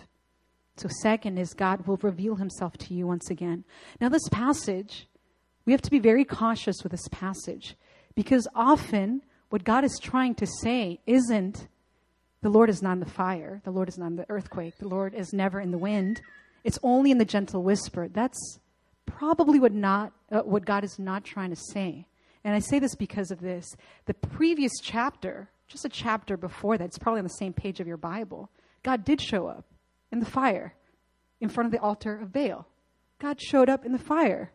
So, 0.77 0.89
second 1.03 1.39
is 1.39 1.53
God 1.53 1.87
will 1.87 1.99
reveal 1.99 2.37
himself 2.37 2.77
to 2.79 2.95
you 2.95 3.07
once 3.07 3.31
again. 3.31 3.65
Now, 4.01 4.09
this 4.09 4.29
passage, 4.31 5.07
we 5.67 5.73
have 5.73 5.83
to 5.83 5.91
be 5.91 5.99
very 5.99 6.25
cautious 6.25 6.83
with 6.83 6.93
this 6.93 7.09
passage 7.11 7.77
because 8.15 8.49
often 8.55 9.23
what 9.51 9.65
God 9.65 9.85
is 9.85 9.99
trying 10.03 10.35
to 10.37 10.47
say 10.47 11.01
isn't 11.07 11.69
the 12.41 12.49
Lord 12.49 12.71
is 12.71 12.83
not 12.83 12.95
in 12.95 13.01
the 13.01 13.07
fire, 13.07 13.61
the 13.65 13.71
Lord 13.71 13.89
is 13.89 13.99
not 13.99 14.07
in 14.07 14.17
the 14.17 14.31
earthquake, 14.31 14.79
the 14.79 14.89
Lord 14.89 15.15
is 15.15 15.33
never 15.33 15.61
in 15.61 15.71
the 15.71 15.79
wind. 15.79 16.23
It's 16.65 16.79
only 16.83 17.11
in 17.11 17.19
the 17.19 17.25
gentle 17.25 17.63
whisper. 17.63 18.09
That's 18.09 18.59
probably 19.05 19.61
what, 19.61 19.73
not, 19.73 20.13
uh, 20.31 20.41
what 20.41 20.65
God 20.65 20.85
is 20.85 20.99
not 20.99 21.25
trying 21.25 21.51
to 21.51 21.57
say. 21.57 22.07
And 22.45 22.55
I 22.55 22.59
say 22.59 22.79
this 22.79 22.95
because 22.95 23.31
of 23.31 23.41
this. 23.41 23.67
The 24.07 24.15
previous 24.15 24.73
chapter, 24.83 25.49
just 25.69 25.85
a 25.85 25.89
chapter 25.89 26.37
before 26.37 26.77
that, 26.79 26.85
it's 26.85 26.99
probably 26.99 27.21
on 27.21 27.25
the 27.25 27.31
same 27.31 27.53
page 27.53 27.81
of 27.81 27.87
your 27.87 27.97
Bible, 27.97 28.51
God 28.83 29.05
did 29.05 29.21
show 29.21 29.47
up 29.47 29.65
in 30.11 30.19
the 30.19 30.27
fire 30.27 30.75
in 31.41 31.49
front 31.49 31.67
of 31.67 31.73
the 31.73 31.81
altar 31.81 32.19
of 32.19 32.33
Baal. 32.33 32.67
God 33.21 33.41
showed 33.41 33.69
up 33.69 33.85
in 33.85 33.93
the 33.93 33.99
fire. 33.99 34.53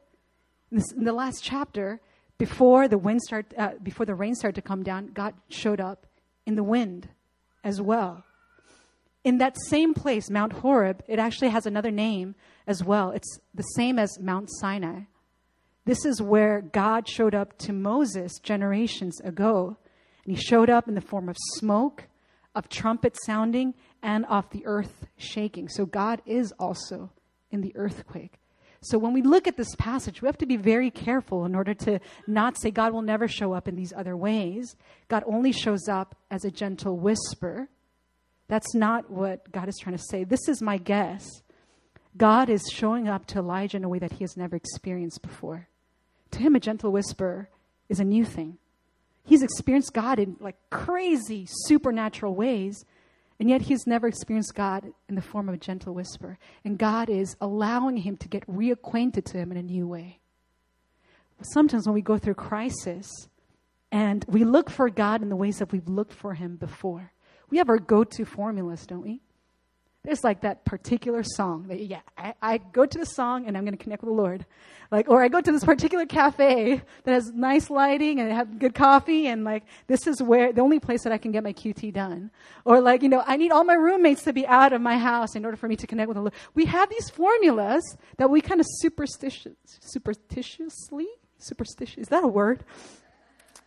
In, 0.72 0.78
this, 0.78 0.92
in 0.92 1.06
the 1.06 1.14
last 1.14 1.42
chapter, 1.42 2.02
before 2.38 2.88
the 2.88 2.98
wind 2.98 3.22
start, 3.22 3.54
uh, 3.58 3.72
before 3.82 4.06
the 4.06 4.16
rain 4.16 4.36
started 4.36 4.56
to 4.56 4.68
come 4.68 4.84
down, 4.84 5.12
God 5.14 5.34
showed 5.50 5.80
up 5.80 6.06
in 6.46 6.56
the 6.56 6.64
wind 6.64 7.10
as 7.64 7.82
well. 7.82 8.24
In 9.24 9.40
that 9.40 9.58
same 9.68 9.94
place, 9.94 10.30
Mount 10.30 10.54
Horeb, 10.54 11.04
it 11.08 11.20
actually 11.20 11.50
has 11.50 11.66
another 11.66 11.92
name 11.92 12.36
as 12.66 12.84
well. 12.84 13.12
It's 13.12 13.40
the 13.54 13.64
same 13.64 14.00
as 14.00 14.20
Mount 14.20 14.50
Sinai. 14.60 15.02
This 15.88 16.04
is 16.04 16.22
where 16.22 16.60
God 16.60 17.08
showed 17.08 17.34
up 17.34 17.58
to 17.60 17.72
Moses 17.72 18.40
generations 18.40 19.22
ago. 19.22 19.78
And 20.26 20.36
he 20.36 20.42
showed 20.42 20.70
up 20.70 20.90
in 20.90 20.96
the 20.96 21.02
form 21.02 21.30
of 21.30 21.38
smoke, 21.56 22.10
of 22.54 22.68
trumpet 22.68 23.16
sounding, 23.26 23.74
and 24.04 24.26
of 24.26 24.50
the 24.50 24.66
earth 24.66 25.08
shaking. 25.16 25.70
So 25.70 25.86
God 25.86 26.22
is 26.26 26.52
also 26.60 27.14
in 27.52 27.62
the 27.62 27.74
earthquake. 27.78 28.34
So 28.82 28.98
when 28.98 29.14
we 29.14 29.22
look 29.22 29.48
at 29.48 29.56
this 29.56 29.78
passage, 29.78 30.22
we 30.22 30.26
have 30.26 30.38
to 30.40 30.46
be 30.46 30.58
very 30.58 30.92
careful 30.92 31.46
in 31.46 31.56
order 31.56 31.74
to 31.74 32.02
not 32.28 32.60
say 32.60 32.70
God 32.70 32.92
will 32.92 33.02
never 33.02 33.30
show 33.30 33.54
up 33.54 33.70
in 33.70 33.78
these 33.78 33.94
other 33.96 34.18
ways. 34.18 34.76
God 35.08 35.24
only 35.26 35.54
shows 35.54 35.88
up 35.88 36.18
as 36.30 36.44
a 36.44 36.52
gentle 36.52 36.98
whisper. 36.98 37.70
That's 38.50 38.76
not 38.76 39.10
what 39.10 39.50
God 39.54 39.70
is 39.70 39.78
trying 39.82 39.96
to 39.96 40.04
say. 40.04 40.26
This 40.26 40.50
is 40.50 40.62
my 40.62 40.80
guess. 40.80 41.26
God 42.18 42.50
is 42.50 42.70
showing 42.74 43.08
up 43.08 43.26
to 43.28 43.40
Elijah 43.40 43.78
in 43.78 43.86
a 43.86 43.90
way 43.90 44.00
that 44.00 44.12
he 44.12 44.26
has 44.26 44.36
never 44.36 44.58
experienced 44.58 45.22
before. 45.22 45.70
To 46.38 46.44
him, 46.44 46.56
a 46.56 46.60
gentle 46.60 46.92
whisper 46.92 47.50
is 47.90 48.00
a 48.00 48.04
new 48.04 48.24
thing. 48.24 48.60
He's 49.24 49.42
experienced 49.42 49.92
God 49.92 50.20
in 50.20 50.38
like 50.40 50.56
crazy 50.70 51.48
supernatural 51.50 52.36
ways, 52.36 52.86
and 53.40 53.50
yet 53.50 53.64
he's 53.64 53.88
never 53.88 54.08
experienced 54.08 54.54
God 54.54 54.94
in 55.10 55.16
the 55.16 55.22
form 55.24 55.50
of 55.50 55.56
a 55.56 55.58
gentle 55.58 55.96
whisper. 55.96 56.38
And 56.64 56.78
God 56.78 57.10
is 57.10 57.36
allowing 57.42 57.98
him 57.98 58.18
to 58.18 58.28
get 58.28 58.46
reacquainted 58.46 59.26
to 59.26 59.38
him 59.40 59.52
in 59.52 59.58
a 59.58 59.64
new 59.64 59.88
way. 59.88 60.20
Sometimes 61.42 61.88
when 61.88 61.96
we 61.96 62.04
go 62.04 62.20
through 62.20 62.36
crisis 62.36 63.10
and 63.92 64.24
we 64.28 64.44
look 64.44 64.70
for 64.70 64.92
God 64.92 65.24
in 65.24 65.30
the 65.30 65.36
ways 65.36 65.58
that 65.58 65.72
we've 65.72 65.88
looked 65.88 66.14
for 66.14 66.36
him 66.36 66.56
before, 66.56 67.14
we 67.50 67.58
have 67.58 67.70
our 67.70 67.80
go 67.80 68.04
to 68.04 68.26
formulas, 68.26 68.86
don't 68.86 69.02
we? 69.02 69.22
There's 70.08 70.24
like 70.24 70.40
that 70.40 70.64
particular 70.64 71.22
song 71.22 71.68
that 71.68 71.86
yeah 71.86 72.00
I, 72.18 72.34
I 72.42 72.58
go 72.60 72.86
to 72.86 72.98
the 72.98 73.06
song 73.06 73.46
and 73.46 73.58
i'm 73.58 73.66
going 73.66 73.78
to 73.78 73.84
connect 73.84 74.02
with 74.02 74.10
the 74.10 74.16
lord. 74.16 74.46
Like 74.90 75.10
or 75.10 75.22
i 75.22 75.28
go 75.28 75.42
to 75.42 75.52
this 75.52 75.66
particular 75.66 76.06
cafe 76.06 76.82
that 77.04 77.12
has 77.12 77.30
nice 77.36 77.70
lighting 77.70 78.22
and 78.22 78.32
have 78.32 78.58
good 78.58 78.74
coffee 78.74 79.28
and 79.28 79.44
like 79.44 79.66
this 79.88 80.08
is 80.08 80.24
where 80.24 80.54
the 80.54 80.62
only 80.62 80.80
place 80.80 81.04
that 81.04 81.12
i 81.12 81.18
can 81.18 81.34
get 81.34 81.44
my 81.44 81.52
qt 81.52 81.92
done. 81.92 82.32
Or 82.64 82.80
like 82.80 83.04
you 83.04 83.10
know 83.10 83.22
i 83.28 83.36
need 83.36 83.52
all 83.52 83.66
my 83.66 83.74
roommates 83.74 84.24
to 84.24 84.32
be 84.32 84.48
out 84.48 84.72
of 84.72 84.80
my 84.80 84.98
house 84.98 85.36
in 85.36 85.44
order 85.44 85.58
for 85.58 85.68
me 85.68 85.76
to 85.76 85.86
connect 85.86 86.08
with 86.08 86.16
the 86.16 86.22
lord. 86.22 86.34
We 86.56 86.64
have 86.66 86.90
these 86.90 87.10
formulas 87.10 87.84
that 88.16 88.30
we 88.30 88.40
kind 88.40 88.62
of 88.62 88.68
superstitious 88.70 89.58
superstitiously 89.82 91.08
superstitious 91.38 91.98
is 91.98 92.08
that 92.08 92.24
a 92.24 92.28
word? 92.28 92.64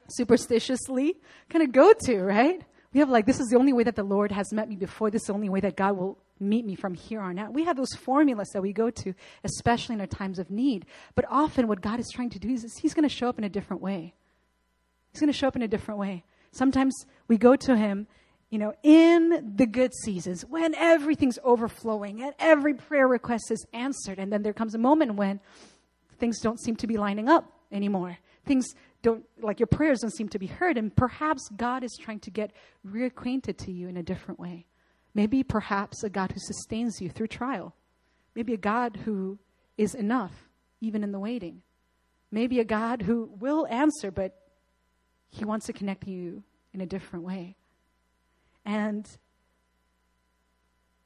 Superstitiously 0.09 1.17
kind 1.51 1.63
of 1.63 1.71
go 1.71 1.93
to 2.07 2.23
right? 2.23 2.63
We 2.95 3.01
have 3.01 3.11
like 3.11 3.27
this 3.27 3.41
is 3.41 3.49
the 3.49 3.59
only 3.59 3.75
way 3.75 3.83
that 3.83 3.95
the 3.95 4.05
lord 4.05 4.33
has 4.33 4.55
met 4.55 4.71
me 4.71 4.77
before. 4.77 5.11
This 5.11 5.21
is 5.21 5.27
the 5.27 5.35
only 5.35 5.51
way 5.51 5.61
that 5.61 5.77
god 5.77 5.99
will 5.99 6.17
meet 6.41 6.65
me 6.65 6.75
from 6.75 6.95
here 6.95 7.21
on 7.21 7.39
out. 7.39 7.53
We 7.53 7.65
have 7.65 7.77
those 7.77 7.95
formulas 7.95 8.49
that 8.53 8.63
we 8.63 8.73
go 8.73 8.91
to, 8.91 9.15
especially 9.45 9.95
in 9.95 10.01
our 10.01 10.07
times 10.07 10.39
of 10.39 10.51
need. 10.51 10.87
But 11.15 11.27
often, 11.29 11.69
what 11.69 11.81
God 11.81 12.01
is 12.01 12.11
trying 12.13 12.31
to 12.31 12.39
do 12.39 12.49
is 12.49 12.65
He's 12.81 12.95
going 12.95 13.09
to 13.09 13.15
show 13.15 13.29
up 13.29 13.39
in 13.39 13.45
a 13.45 13.49
different 13.49 13.83
way. 13.83 14.15
He's 15.13 15.21
going 15.21 15.33
to 15.33 15.39
show 15.39 15.49
up 15.49 15.57
in 15.57 15.63
a 15.63 15.69
different 15.69 16.01
way. 16.01 16.25
Sometimes 16.53 16.95
we 17.29 17.37
go 17.37 17.57
to 17.57 17.77
Him, 17.77 18.07
you 18.49 18.59
know, 18.59 18.75
in 18.83 19.55
the 19.57 19.67
good 19.67 19.93
seasons 19.95 20.45
when 20.49 20.75
everything's 20.75 21.39
overflowing 21.45 22.23
and 22.23 22.35
every 22.39 22.75
prayer 22.75 23.07
request 23.07 23.51
is 23.51 23.65
answered. 23.73 24.19
And 24.19 24.33
then 24.33 24.43
there 24.43 24.53
comes 24.53 24.75
a 24.75 24.79
moment 24.79 25.15
when 25.15 25.41
things 26.19 26.41
don't 26.41 26.61
seem 26.61 26.77
to 26.77 26.87
be 26.87 26.97
lining 26.97 27.29
up 27.29 27.53
anymore. 27.71 28.19
Things 28.45 28.75
don't, 29.03 29.25
like 29.41 29.61
your 29.61 29.67
prayers 29.67 30.01
don't 30.01 30.15
seem 30.15 30.29
to 30.31 30.39
be 30.39 30.47
heard. 30.47 30.77
And 30.77 30.95
perhaps 30.95 31.49
God 31.57 31.85
is 31.85 31.97
trying 32.01 32.21
to 32.21 32.31
get 32.31 32.53
reacquainted 32.87 33.57
to 33.59 33.73
you 33.73 33.89
in 33.89 33.97
a 33.97 34.03
different 34.03 34.41
way. 34.41 34.67
Maybe 35.15 35.43
perhaps 35.43 36.03
a 36.03 36.11
God 36.11 36.33
who 36.33 36.41
sustains 36.41 37.01
you 37.01 37.11
through 37.11 37.29
trial. 37.29 37.75
Maybe 38.35 38.55
a 38.55 38.59
God 38.59 39.01
who 39.05 39.39
is 39.77 39.95
enough, 39.95 40.49
even 40.81 41.03
in 41.03 41.13
the 41.13 41.19
waiting. 41.19 41.63
Maybe 42.31 42.61
a 42.61 42.65
God 42.65 43.03
who 43.03 43.31
will 43.41 43.67
answer, 43.69 44.11
but 44.11 44.37
he 45.31 45.45
wants 45.45 45.67
to 45.67 45.73
connect 45.73 46.07
you 46.07 46.43
in 46.73 46.81
a 46.81 46.87
different 46.87 47.25
way. 47.25 47.57
And 48.65 49.07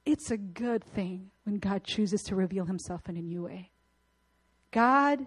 it's 0.05 0.31
a 0.31 0.37
good 0.37 0.85
thing 0.85 1.31
when 1.45 1.57
God 1.57 1.85
chooses 1.85 2.23
to 2.25 2.35
reveal 2.35 2.67
himself 2.67 3.09
in 3.09 3.17
a 3.17 3.23
new 3.23 3.43
way. 3.43 3.71
God, 4.75 5.27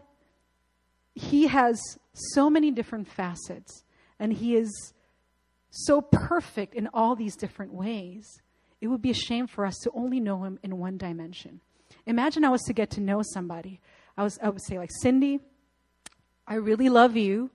He 1.15 1.47
has 1.47 1.79
so 2.13 2.49
many 2.49 2.69
different 2.69 3.07
facets, 3.07 3.85
and 4.19 4.33
He 4.33 4.55
is 4.55 4.93
so 5.69 6.01
perfect 6.01 6.75
in 6.75 6.89
all 6.93 7.15
these 7.15 7.35
different 7.37 7.73
ways 7.73 8.25
it 8.81 8.87
would 8.87 9.01
be 9.01 9.11
a 9.11 9.15
shame 9.15 9.47
for 9.47 9.65
us 9.65 9.77
to 9.83 9.91
only 9.93 10.19
know 10.19 10.43
him 10.43 10.59
in 10.63 10.77
one 10.77 10.97
dimension. 10.97 11.61
Imagine 12.05 12.45
I 12.45 12.49
was 12.49 12.61
to 12.63 12.73
get 12.73 12.89
to 12.91 13.01
know 13.01 13.21
somebody. 13.33 13.79
I, 14.17 14.23
was, 14.23 14.39
I 14.41 14.49
would 14.49 14.63
say, 14.63 14.77
like, 14.77 14.91
Cindy, 15.01 15.39
I 16.47 16.55
really 16.55 16.89
love 16.89 17.17
you 17.17 17.49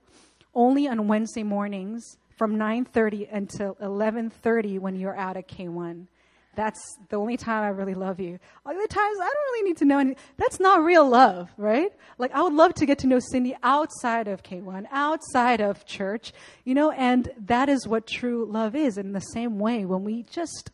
only 0.53 0.87
on 0.87 1.07
Wednesday 1.07 1.43
mornings 1.43 2.17
from 2.37 2.55
9.30 2.55 3.33
until 3.33 3.75
11.30 3.75 4.79
when 4.79 4.95
you're 4.95 5.15
out 5.17 5.37
at 5.37 5.47
K1. 5.47 6.07
That's 6.55 6.79
the 7.09 7.15
only 7.15 7.35
time 7.35 7.63
I 7.63 7.69
really 7.69 7.95
love 7.95 8.19
you. 8.19 8.37
Other 8.63 8.85
times, 8.87 9.17
I 9.19 9.23
don't 9.23 9.53
really 9.53 9.69
need 9.69 9.77
to 9.77 9.85
know 9.85 9.97
anything. 9.97 10.23
That's 10.37 10.59
not 10.59 10.83
real 10.83 11.07
love, 11.07 11.49
right? 11.57 11.91
Like, 12.19 12.31
I 12.31 12.43
would 12.43 12.53
love 12.53 12.75
to 12.75 12.85
get 12.85 12.99
to 12.99 13.07
know 13.07 13.19
Cindy 13.19 13.55
outside 13.63 14.27
of 14.27 14.43
K1, 14.43 14.85
outside 14.91 15.61
of 15.61 15.85
church, 15.85 16.31
you 16.63 16.75
know, 16.75 16.91
and 16.91 17.31
that 17.47 17.69
is 17.69 17.87
what 17.87 18.05
true 18.05 18.45
love 18.45 18.75
is. 18.75 18.97
In 18.97 19.13
the 19.13 19.19
same 19.19 19.57
way, 19.57 19.85
when 19.85 20.03
we 20.03 20.23
just 20.23 20.69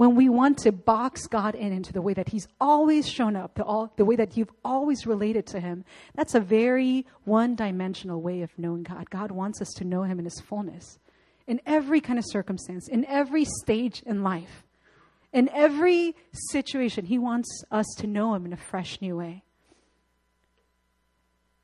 when 0.00 0.14
we 0.14 0.30
want 0.30 0.56
to 0.56 0.72
box 0.72 1.26
God 1.26 1.54
in 1.54 1.74
into 1.74 1.92
the 1.92 2.00
way 2.00 2.14
that 2.14 2.30
He's 2.30 2.48
always 2.58 3.06
shown 3.06 3.36
up, 3.36 3.56
the, 3.56 3.62
all, 3.62 3.92
the 3.96 4.04
way 4.06 4.16
that 4.16 4.34
you've 4.34 4.50
always 4.64 5.06
related 5.06 5.44
to 5.48 5.60
Him, 5.60 5.84
that's 6.14 6.34
a 6.34 6.40
very 6.40 7.04
one 7.24 7.54
dimensional 7.54 8.22
way 8.22 8.40
of 8.40 8.48
knowing 8.56 8.82
God. 8.82 9.10
God 9.10 9.30
wants 9.30 9.60
us 9.60 9.68
to 9.76 9.84
know 9.84 10.04
Him 10.04 10.18
in 10.18 10.24
His 10.24 10.40
fullness, 10.40 10.98
in 11.46 11.60
every 11.66 12.00
kind 12.00 12.18
of 12.18 12.24
circumstance, 12.26 12.88
in 12.88 13.04
every 13.04 13.44
stage 13.44 14.02
in 14.06 14.22
life, 14.22 14.64
in 15.34 15.50
every 15.50 16.16
situation. 16.32 17.04
He 17.04 17.18
wants 17.18 17.62
us 17.70 17.84
to 17.98 18.06
know 18.06 18.34
Him 18.34 18.46
in 18.46 18.54
a 18.54 18.56
fresh 18.56 19.02
new 19.02 19.18
way. 19.18 19.42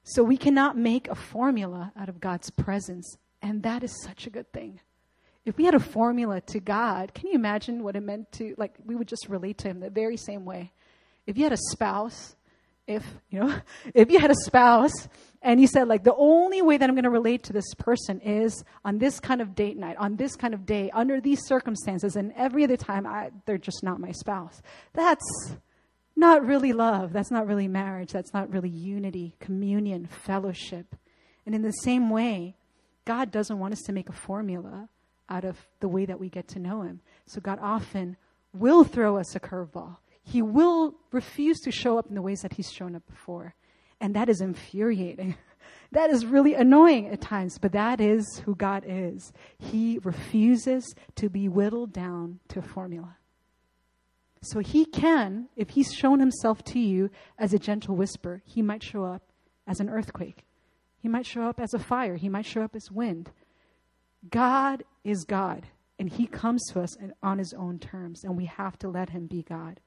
So 0.02 0.22
we 0.22 0.36
cannot 0.36 0.76
make 0.76 1.08
a 1.08 1.14
formula 1.14 1.90
out 1.98 2.10
of 2.10 2.20
God's 2.20 2.50
presence, 2.50 3.16
and 3.40 3.62
that 3.62 3.82
is 3.82 3.98
such 4.02 4.26
a 4.26 4.30
good 4.30 4.52
thing 4.52 4.80
if 5.46 5.56
we 5.56 5.64
had 5.64 5.74
a 5.74 5.80
formula 5.80 6.40
to 6.40 6.58
God, 6.58 7.14
can 7.14 7.28
you 7.28 7.34
imagine 7.34 7.84
what 7.84 7.94
it 7.94 8.02
meant 8.02 8.32
to, 8.32 8.56
like, 8.58 8.74
we 8.84 8.96
would 8.96 9.06
just 9.06 9.28
relate 9.28 9.58
to 9.58 9.68
Him 9.68 9.78
the 9.78 9.90
very 9.90 10.16
same 10.16 10.44
way? 10.44 10.72
If 11.24 11.38
you 11.38 11.44
had 11.44 11.52
a 11.52 11.58
spouse, 11.70 12.34
if, 12.88 13.04
you 13.30 13.38
know, 13.38 13.56
if 13.94 14.10
you 14.10 14.18
had 14.18 14.32
a 14.32 14.36
spouse 14.44 15.08
and 15.40 15.60
you 15.60 15.68
said, 15.68 15.86
like, 15.86 16.02
the 16.02 16.16
only 16.16 16.62
way 16.62 16.76
that 16.76 16.88
I'm 16.88 16.96
going 16.96 17.04
to 17.04 17.10
relate 17.10 17.44
to 17.44 17.52
this 17.52 17.74
person 17.78 18.20
is 18.20 18.64
on 18.84 18.98
this 18.98 19.20
kind 19.20 19.40
of 19.40 19.54
date 19.54 19.76
night, 19.76 19.96
on 19.98 20.16
this 20.16 20.34
kind 20.34 20.52
of 20.52 20.66
day, 20.66 20.90
under 20.92 21.20
these 21.20 21.46
circumstances, 21.46 22.16
and 22.16 22.32
every 22.36 22.64
other 22.64 22.76
time 22.76 23.06
I, 23.06 23.30
they're 23.46 23.56
just 23.56 23.84
not 23.84 24.00
my 24.00 24.10
spouse. 24.10 24.60
That's 24.94 25.56
not 26.16 26.44
really 26.44 26.72
love. 26.72 27.12
That's 27.12 27.30
not 27.30 27.46
really 27.46 27.68
marriage. 27.68 28.10
That's 28.10 28.34
not 28.34 28.50
really 28.50 28.70
unity, 28.70 29.36
communion, 29.38 30.06
fellowship. 30.06 30.96
And 31.44 31.54
in 31.54 31.62
the 31.62 31.70
same 31.70 32.10
way, 32.10 32.56
God 33.04 33.30
doesn't 33.30 33.60
want 33.60 33.74
us 33.74 33.82
to 33.82 33.92
make 33.92 34.08
a 34.08 34.12
formula 34.12 34.88
out 35.28 35.44
of 35.44 35.56
the 35.80 35.88
way 35.88 36.06
that 36.06 36.20
we 36.20 36.28
get 36.28 36.48
to 36.48 36.58
know 36.58 36.82
Him. 36.82 37.00
So 37.26 37.40
God 37.40 37.58
often 37.60 38.16
will 38.52 38.84
throw 38.84 39.18
us 39.18 39.34
a 39.34 39.40
curveball. 39.40 39.96
He 40.22 40.42
will 40.42 40.94
refuse 41.12 41.60
to 41.60 41.70
show 41.70 41.98
up 41.98 42.08
in 42.08 42.14
the 42.14 42.22
ways 42.22 42.42
that 42.42 42.54
He's 42.54 42.70
shown 42.70 42.96
up 42.96 43.06
before. 43.06 43.54
And 44.00 44.14
that 44.14 44.28
is 44.28 44.40
infuriating. 44.40 45.36
that 45.92 46.10
is 46.10 46.26
really 46.26 46.54
annoying 46.54 47.08
at 47.08 47.20
times, 47.20 47.58
but 47.58 47.72
that 47.72 48.00
is 48.00 48.42
who 48.44 48.54
God 48.54 48.84
is. 48.86 49.32
He 49.58 49.98
refuses 50.02 50.94
to 51.16 51.28
be 51.28 51.48
whittled 51.48 51.92
down 51.92 52.40
to 52.48 52.58
a 52.58 52.62
formula. 52.62 53.16
So 54.42 54.60
He 54.60 54.84
can, 54.84 55.48
if 55.56 55.70
He's 55.70 55.92
shown 55.92 56.20
Himself 56.20 56.62
to 56.64 56.78
you 56.78 57.10
as 57.38 57.54
a 57.54 57.58
gentle 57.58 57.96
whisper, 57.96 58.42
He 58.44 58.62
might 58.62 58.82
show 58.82 59.04
up 59.04 59.22
as 59.66 59.80
an 59.80 59.88
earthquake. 59.88 60.44
He 60.98 61.08
might 61.08 61.26
show 61.26 61.42
up 61.42 61.60
as 61.60 61.72
a 61.72 61.78
fire. 61.78 62.16
He 62.16 62.28
might 62.28 62.46
show 62.46 62.62
up 62.62 62.74
as 62.74 62.90
wind. 62.90 63.30
God 64.30 64.84
is 65.04 65.24
God, 65.24 65.66
and 65.98 66.08
He 66.08 66.26
comes 66.26 66.64
to 66.72 66.80
us 66.80 66.96
on 67.22 67.38
His 67.38 67.52
own 67.54 67.78
terms, 67.78 68.24
and 68.24 68.36
we 68.36 68.46
have 68.46 68.78
to 68.80 68.88
let 68.88 69.10
Him 69.10 69.26
be 69.26 69.42
God. 69.42 69.80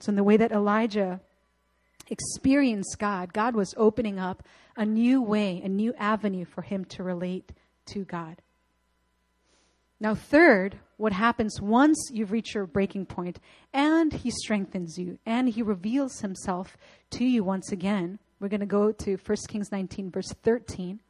So, 0.00 0.10
in 0.10 0.16
the 0.16 0.24
way 0.24 0.36
that 0.36 0.52
Elijah 0.52 1.20
experienced 2.10 2.96
God, 2.98 3.32
God 3.32 3.54
was 3.54 3.74
opening 3.76 4.18
up 4.18 4.42
a 4.76 4.84
new 4.84 5.22
way, 5.22 5.60
a 5.62 5.68
new 5.68 5.94
avenue 5.98 6.44
for 6.44 6.62
him 6.62 6.84
to 6.86 7.02
relate 7.02 7.52
to 7.86 8.04
God. 8.04 8.40
Now, 10.00 10.14
third, 10.14 10.78
what 10.96 11.12
happens 11.12 11.60
once 11.60 12.10
you've 12.12 12.30
reached 12.30 12.54
your 12.54 12.66
breaking 12.66 13.06
point 13.06 13.40
and 13.72 14.12
he 14.12 14.30
strengthens 14.30 14.96
you 14.96 15.18
and 15.26 15.48
he 15.48 15.62
reveals 15.62 16.20
himself 16.20 16.76
to 17.10 17.24
you 17.24 17.42
once 17.42 17.72
again. 17.72 18.18
We're 18.38 18.48
going 18.48 18.60
to 18.60 18.66
go 18.66 18.92
to 18.92 19.16
1 19.16 19.36
Kings 19.48 19.72
19, 19.72 20.10
verse 20.10 20.32
13. 20.42 21.00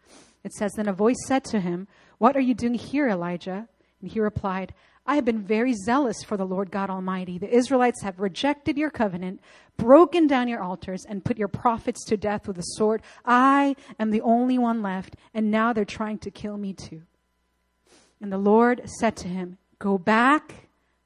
It 0.49 0.55
says, 0.55 0.73
Then 0.73 0.89
a 0.89 0.95
voice 0.95 1.19
said 1.27 1.45
to 1.45 1.61
him, 1.61 1.89
What 2.17 2.35
are 2.35 2.41
you 2.41 2.55
doing 2.55 2.73
here, 2.73 3.07
Elijah? 3.07 3.69
And 4.01 4.11
he 4.11 4.19
replied, 4.19 4.73
I 5.05 5.17
have 5.17 5.27
been 5.27 5.43
very 5.43 5.75
zealous 5.75 6.23
for 6.23 6.39
the 6.39 6.47
Lord 6.47 6.71
God 6.71 6.89
Almighty. 6.89 7.37
The 7.37 7.55
Israelites 7.55 8.03
have 8.03 8.19
rejected 8.19 8.79
your 8.79 8.89
covenant, 8.89 9.41
broken 9.77 10.27
down 10.27 10.49
your 10.49 10.63
altars, 10.63 11.05
and 11.07 11.23
put 11.23 11.37
your 11.37 11.49
prophets 11.49 12.03
to 12.07 12.17
death 12.17 12.49
with 12.49 12.57
a 12.57 12.63
sword. 12.63 13.03
I 13.27 13.77
am 13.99 14.11
the 14.11 14.23
only 14.23 14.57
one 14.57 14.81
left, 14.81 15.17
and 15.35 15.51
now 15.51 15.75
they're 15.75 15.85
trying 15.85 16.17
to 16.21 16.31
kill 16.31 16.57
me 16.57 16.73
too. 16.73 17.03
And 18.23 18.33
the 18.33 18.39
Lord 18.39 18.89
said 18.99 19.17
to 19.17 19.29
him, 19.29 19.59
Go 19.79 19.99
back 19.99 20.55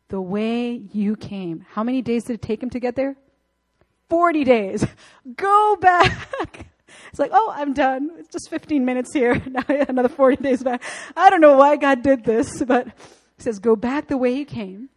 the 0.07 0.21
way 0.21 0.83
you 0.93 1.17
came. 1.17 1.67
How 1.69 1.83
many 1.83 2.01
days 2.01 2.25
did 2.25 2.35
it 2.35 2.43
take 2.43 2.63
him 2.63 2.71
to 2.71 2.79
get 2.79 2.95
there? 2.95 3.17
40 4.09 4.45
days. 4.45 4.87
Go 5.35 5.77
back. 5.81 6.69
It's 7.11 7.19
like, 7.19 7.31
oh, 7.33 7.53
I'm 7.55 7.73
done. 7.73 8.11
It's 8.19 8.29
just 8.29 8.49
15 8.51 8.85
minutes 8.85 9.13
here. 9.13 9.43
Now 9.53 9.63
another 9.69 10.09
40 10.09 10.43
days 10.43 10.63
back. 10.63 10.83
I 11.17 11.29
don't 11.29 11.41
know 11.41 11.57
why 11.57 11.77
God 11.77 12.03
did 12.03 12.25
this, 12.25 12.63
but 12.63 12.87
he 12.87 13.43
says, 13.43 13.59
go 13.59 13.77
back 13.77 14.09
the 14.09 14.17
way 14.17 14.33
you 14.33 14.47
came 14.47 14.89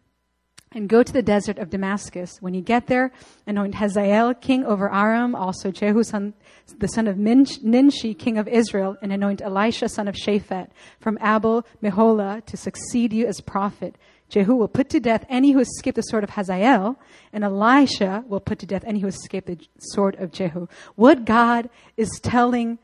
and 0.72 0.88
go 0.88 1.02
to 1.02 1.12
the 1.12 1.22
desert 1.22 1.58
of 1.58 1.70
Damascus. 1.70 2.38
When 2.40 2.52
you 2.52 2.60
get 2.60 2.86
there, 2.86 3.12
anoint 3.46 3.76
Hazael 3.76 4.34
king 4.34 4.64
over 4.64 4.92
Aram, 4.92 5.34
also 5.34 5.70
Jehu 5.70 6.02
son, 6.02 6.34
the 6.78 6.88
son 6.88 7.06
of 7.06 7.16
Nimshi 7.16 8.14
king 8.14 8.36
of 8.36 8.48
Israel, 8.48 8.96
and 9.00 9.12
anoint 9.12 9.40
Elisha 9.40 9.88
son 9.88 10.08
of 10.08 10.14
Shaphat 10.14 10.68
from 11.00 11.18
Abel 11.18 11.64
Meholah 11.82 12.44
to 12.46 12.56
succeed 12.56 13.12
you 13.12 13.26
as 13.26 13.40
prophet. 13.40 13.96
Jehu 14.28 14.56
will 14.56 14.68
put 14.68 14.90
to 14.90 14.98
death 14.98 15.24
any 15.28 15.52
who 15.52 15.60
escape 15.60 15.94
the 15.94 16.02
sword 16.02 16.24
of 16.24 16.30
Hazael, 16.30 16.98
and 17.32 17.44
Elisha 17.44 18.24
will 18.26 18.40
put 18.40 18.58
to 18.58 18.66
death 18.66 18.82
any 18.84 18.98
who 18.98 19.06
escape 19.06 19.46
the 19.46 19.58
sword 19.78 20.16
of 20.16 20.32
Jehu. 20.32 20.66
What 20.96 21.24
God 21.24 21.70
is 21.96 22.10
telling 22.22 22.78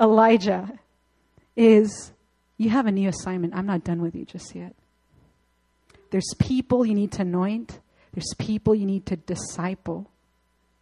Elijah 0.00 0.78
is, 1.56 2.12
you 2.58 2.70
have 2.70 2.86
a 2.86 2.92
new 2.92 3.08
assignment. 3.08 3.54
I'm 3.56 3.66
not 3.66 3.82
done 3.82 4.02
with 4.02 4.14
you 4.14 4.24
just 4.24 4.54
yet. 4.54 4.76
There's 6.14 6.32
people 6.38 6.86
you 6.86 6.94
need 6.94 7.10
to 7.14 7.22
anoint. 7.22 7.80
There's 8.12 8.34
people 8.38 8.72
you 8.72 8.86
need 8.86 9.04
to 9.06 9.16
disciple. 9.16 10.08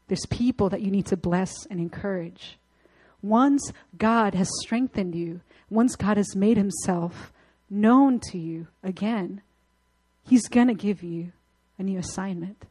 There's 0.08 0.26
people 0.26 0.68
that 0.68 0.82
you 0.82 0.90
need 0.90 1.06
to 1.06 1.16
bless 1.16 1.64
and 1.70 1.80
encourage. 1.80 2.58
Once 3.22 3.72
God 3.96 4.34
has 4.34 4.50
strengthened 4.60 5.14
you, 5.14 5.40
once 5.70 5.96
God 5.96 6.18
has 6.18 6.36
made 6.36 6.58
himself 6.58 7.32
known 7.70 8.20
to 8.30 8.36
you 8.36 8.66
again, 8.82 9.40
He's 10.22 10.48
going 10.48 10.66
to 10.66 10.74
give 10.74 11.02
you 11.02 11.32
a 11.78 11.82
new 11.82 11.98
assignment. 11.98 12.66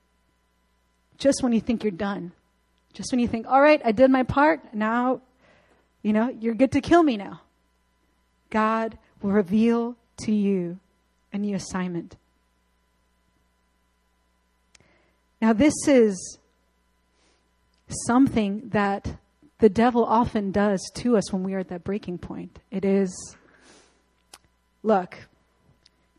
Just 1.17 1.41
when 1.41 1.53
you 1.53 1.61
think 1.61 1.83
you're 1.83 1.89
done, 1.89 2.31
just 2.93 3.11
when 3.11 3.19
you 3.19 3.27
think, 3.27 3.47
all 3.47 3.59
right, 3.59 3.81
I 3.83 3.91
did 3.91 4.11
my 4.11 4.21
part, 4.21 4.71
now, 4.71 5.21
you 6.03 6.13
know, 6.13 6.29
you're 6.39 6.53
good 6.53 6.73
to 6.73 6.81
kill 6.81 7.01
me 7.01 7.17
now. 7.17 7.41
God 8.51 8.99
will 9.19 9.31
reveal 9.31 9.95
to 10.25 10.31
you 10.31 10.77
a 11.33 11.39
new 11.39 11.55
assignment. 11.55 12.17
Now, 15.41 15.53
this 15.53 15.73
is 15.87 16.37
something 18.05 18.69
that 18.69 19.17
the 19.59 19.69
devil 19.69 20.05
often 20.05 20.51
does 20.51 20.79
to 20.95 21.17
us 21.17 21.33
when 21.33 21.43
we 21.43 21.53
are 21.55 21.59
at 21.59 21.69
that 21.69 21.83
breaking 21.83 22.19
point. 22.19 22.59
It 22.69 22.85
is, 22.85 23.35
look, 24.83 25.17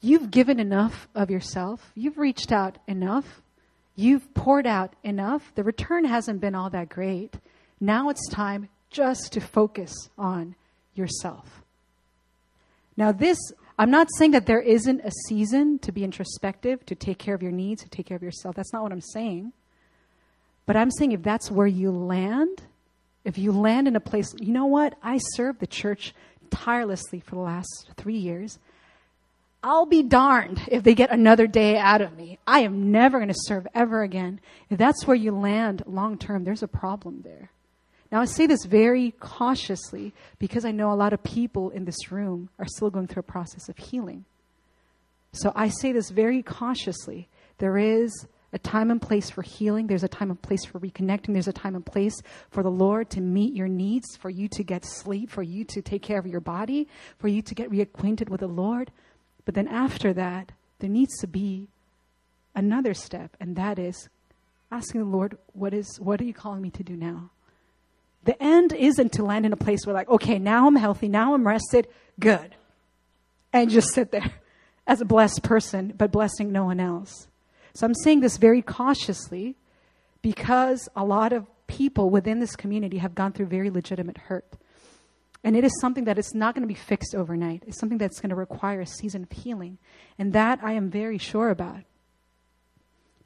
you've 0.00 0.30
given 0.30 0.58
enough 0.58 1.08
of 1.14 1.30
yourself, 1.30 1.92
you've 1.94 2.18
reached 2.18 2.50
out 2.50 2.78
enough, 2.88 3.42
you've 3.94 4.35
poured 4.35 4.66
out 4.66 4.94
enough. 5.04 5.52
The 5.54 5.64
return 5.64 6.04
hasn't 6.04 6.40
been 6.40 6.54
all 6.54 6.70
that 6.70 6.88
great. 6.88 7.37
Now 7.80 8.08
it's 8.08 8.28
time 8.28 8.68
just 8.90 9.32
to 9.32 9.40
focus 9.40 9.92
on 10.18 10.56
yourself. 10.94 11.62
Now, 12.96 13.12
this, 13.12 13.38
I'm 13.82 13.90
not 13.90 14.06
saying 14.16 14.30
that 14.30 14.46
there 14.46 14.60
isn't 14.60 15.00
a 15.00 15.10
season 15.26 15.80
to 15.80 15.90
be 15.90 16.04
introspective, 16.04 16.86
to 16.86 16.94
take 16.94 17.18
care 17.18 17.34
of 17.34 17.42
your 17.42 17.50
needs, 17.50 17.82
to 17.82 17.88
take 17.88 18.06
care 18.06 18.16
of 18.16 18.22
yourself. 18.22 18.54
That's 18.54 18.72
not 18.72 18.84
what 18.84 18.92
I'm 18.92 19.00
saying. 19.00 19.52
But 20.66 20.76
I'm 20.76 20.92
saying 20.92 21.10
if 21.10 21.24
that's 21.24 21.50
where 21.50 21.66
you 21.66 21.90
land, 21.90 22.62
if 23.24 23.38
you 23.38 23.50
land 23.50 23.88
in 23.88 23.96
a 23.96 24.00
place, 24.00 24.32
you 24.38 24.52
know 24.52 24.66
what? 24.66 24.94
I 25.02 25.18
served 25.18 25.58
the 25.58 25.66
church 25.66 26.14
tirelessly 26.48 27.18
for 27.18 27.34
the 27.34 27.40
last 27.40 27.90
three 27.96 28.18
years. 28.18 28.60
I'll 29.64 29.86
be 29.86 30.04
darned 30.04 30.62
if 30.68 30.84
they 30.84 30.94
get 30.94 31.10
another 31.10 31.48
day 31.48 31.76
out 31.76 32.02
of 32.02 32.16
me. 32.16 32.38
I 32.46 32.60
am 32.60 32.92
never 32.92 33.18
going 33.18 33.30
to 33.30 33.34
serve 33.36 33.66
ever 33.74 34.04
again. 34.04 34.38
If 34.70 34.78
that's 34.78 35.08
where 35.08 35.16
you 35.16 35.32
land 35.32 35.82
long 35.88 36.18
term, 36.18 36.44
there's 36.44 36.62
a 36.62 36.68
problem 36.68 37.22
there. 37.24 37.50
Now, 38.12 38.20
I 38.20 38.27
say 38.27 38.46
this 38.46 38.66
very 38.66 39.12
cautiously 39.18 40.12
because 40.38 40.66
I 40.66 40.70
know 40.70 40.92
a 40.92 40.94
lot 40.94 41.14
of 41.14 41.22
people 41.22 41.70
in 41.70 41.87
this 41.87 42.12
room 42.12 42.51
are 42.59 42.66
still 42.66 42.90
going 42.90 43.07
through 43.07 43.20
a 43.20 43.25
process 43.25 43.70
of 43.70 43.79
healing. 43.79 44.27
So 45.33 45.51
I 45.57 45.68
say 45.68 45.92
this 45.92 46.11
very 46.11 46.42
cautiously. 46.42 47.29
There 47.57 47.79
is 47.79 48.27
a 48.53 48.59
time 48.59 48.90
and 48.90 49.01
place 49.01 49.31
for 49.31 49.40
healing. 49.40 49.87
There's 49.87 50.05
a 50.05 50.09
time 50.09 50.31
and 50.31 50.40
place 50.40 50.62
for 50.66 50.79
reconnecting. 50.79 51.33
There's 51.33 51.48
a 51.48 51.55
time 51.55 51.75
and 51.75 51.87
place 51.87 52.14
for 52.51 52.62
the 52.62 52.70
Lord 52.70 53.09
to 53.11 53.22
meet 53.22 53.55
your 53.55 53.68
needs, 53.68 54.14
for 54.16 54.29
you 54.29 54.46
to 54.48 54.62
get 54.62 54.85
sleep, 54.85 55.31
for 55.31 55.42
you 55.42 55.64
to 55.64 55.81
take 55.81 56.03
care 56.03 56.18
of 56.18 56.27
your 56.27 56.40
body, 56.40 56.88
for 57.18 57.29
you 57.29 57.40
to 57.40 57.55
get 57.55 57.70
reacquainted 57.70 58.29
with 58.29 58.40
the 58.40 58.46
Lord. 58.46 58.90
But 59.46 59.55
then 59.55 59.68
after 59.68 60.12
that, 60.12 60.53
there 60.81 60.90
needs 60.90 61.16
to 61.20 61.27
be 61.27 61.68
another 62.55 62.92
step, 62.92 63.35
and 63.40 63.57
that 63.57 63.79
is 63.79 64.11
asking 64.70 65.01
the 65.01 65.07
Lord, 65.07 65.38
what 65.55 65.72
is 65.72 65.98
what 65.98 66.20
are 66.20 66.25
you 66.25 66.35
calling 66.35 66.61
me 66.61 66.68
to 66.70 66.83
do 66.83 66.94
now? 66.94 67.31
The 68.24 68.40
end 68.42 68.72
isn't 68.72 69.12
to 69.12 69.24
land 69.24 69.46
in 69.46 69.52
a 69.52 69.56
place 69.56 69.85
where 69.85 69.94
like, 69.94 70.08
okay, 70.08 70.38
now 70.38 70.66
I'm 70.66 70.76
healthy, 70.76 71.08
now 71.08 71.35
I'm 71.35 71.46
rested, 71.46 71.88
good. 72.20 72.54
And 73.52 73.70
just 73.70 73.92
sit 73.92 74.12
there 74.12 74.30
as 74.87 75.00
a 75.00 75.04
blessed 75.04 75.42
person, 75.42 75.92
but 75.96 76.12
blessing 76.12 76.52
no 76.52 76.64
one 76.64 76.80
else. 76.80 77.28
So 77.74 77.87
I'm 77.87 77.94
saying 77.94 78.20
this 78.20 78.37
very 78.37 78.62
cautiously 78.62 79.56
because 80.20 80.88
a 80.94 81.04
lot 81.04 81.32
of 81.32 81.46
people 81.66 82.11
within 82.11 82.38
this 82.38 82.54
community 82.54 82.98
have 82.98 83.14
gone 83.14 83.32
through 83.32 83.46
very 83.46 83.70
legitimate 83.70 84.18
hurt. 84.18 84.46
And 85.44 85.56
it 85.56 85.64
is 85.64 85.72
something 85.80 86.04
that 86.04 86.18
is 86.18 86.32
not 86.35 86.54
going 86.54 86.62
to 86.62 86.68
be 86.68 86.78
fixed 86.78 87.14
overnight. 87.14 87.64
It's 87.66 87.78
something 87.78 87.98
that's 87.98 88.20
going 88.20 88.30
to 88.30 88.37
require 88.37 88.80
a 88.80 88.87
season 88.87 89.24
of 89.24 89.32
healing. 89.32 89.78
And 90.18 90.32
that 90.35 90.61
I 90.62 90.72
am 90.72 90.88
very 90.88 91.18
sure 91.18 91.50
about. 91.50 91.80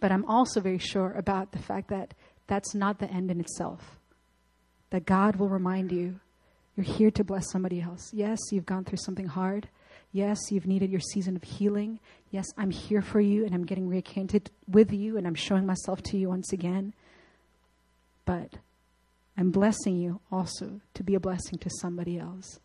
But 0.00 0.12
I'm 0.12 0.24
also 0.24 0.60
very 0.60 0.78
sure 0.78 1.12
about 1.12 1.52
the 1.52 1.58
fact 1.58 1.88
that 1.88 2.14
that's 2.46 2.74
not 2.74 2.98
the 2.98 3.10
end 3.10 3.30
in 3.30 3.40
itself. 3.40 3.95
That 4.90 5.06
God 5.06 5.36
will 5.36 5.48
remind 5.48 5.92
you 5.92 6.20
you're 6.76 6.84
here 6.84 7.10
to 7.12 7.24
bless 7.24 7.50
somebody 7.50 7.80
else. 7.80 8.10
Yes, 8.12 8.38
you've 8.52 8.66
gone 8.66 8.84
through 8.84 8.98
something 8.98 9.26
hard. 9.26 9.68
Yes, 10.12 10.38
you've 10.50 10.66
needed 10.66 10.90
your 10.90 11.00
season 11.00 11.36
of 11.36 11.42
healing. 11.42 11.98
Yes, 12.30 12.46
I'm 12.56 12.70
here 12.70 13.02
for 13.02 13.20
you 13.20 13.44
and 13.44 13.54
I'm 13.54 13.64
getting 13.64 13.88
reacquainted 13.88 14.48
with 14.68 14.92
you 14.92 15.16
and 15.16 15.26
I'm 15.26 15.34
showing 15.34 15.66
myself 15.66 16.02
to 16.04 16.18
you 16.18 16.28
once 16.28 16.52
again. 16.52 16.94
But 18.24 18.54
I'm 19.36 19.50
blessing 19.50 19.96
you 19.98 20.20
also 20.30 20.80
to 20.94 21.02
be 21.02 21.14
a 21.14 21.20
blessing 21.20 21.58
to 21.58 21.70
somebody 21.80 22.18
else. 22.18 22.60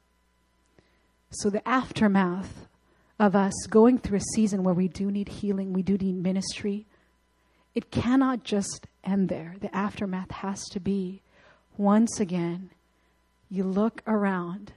So, 1.30 1.50
the 1.50 1.66
aftermath 1.68 2.68
of 3.20 3.36
us 3.36 3.54
going 3.70 4.00
through 4.00 4.18
a 4.18 4.36
season 4.36 4.64
where 4.64 4.74
we 4.74 4.88
do 4.88 5.12
need 5.12 5.30
healing, 5.30 5.74
we 5.74 5.84
do 5.84 5.98
need 5.98 6.16
ministry, 6.16 6.86
it 7.76 7.92
cannot 7.92 8.44
just 8.44 8.88
end 9.04 9.30
there. 9.30 9.56
The 9.62 9.74
aftermath 9.76 10.32
has 10.32 10.64
to 10.70 10.80
be 10.80 11.22
once 11.78 12.20
again, 12.20 12.70
you 13.50 13.64
look 13.64 14.02
around 14.08 14.74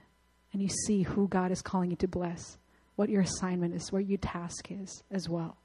and 0.51 0.61
you 0.61 0.69
see 0.69 1.03
who 1.03 1.27
God 1.27 1.51
is 1.51 1.61
calling 1.61 1.89
you 1.89 1.95
to 1.97 2.07
bless, 2.07 2.57
what 2.95 3.09
your 3.09 3.21
assignment 3.21 3.73
is, 3.75 3.91
what 3.91 4.05
your 4.05 4.17
task 4.17 4.71
is 4.71 5.03
as 5.11 5.27
well. 5.29 5.57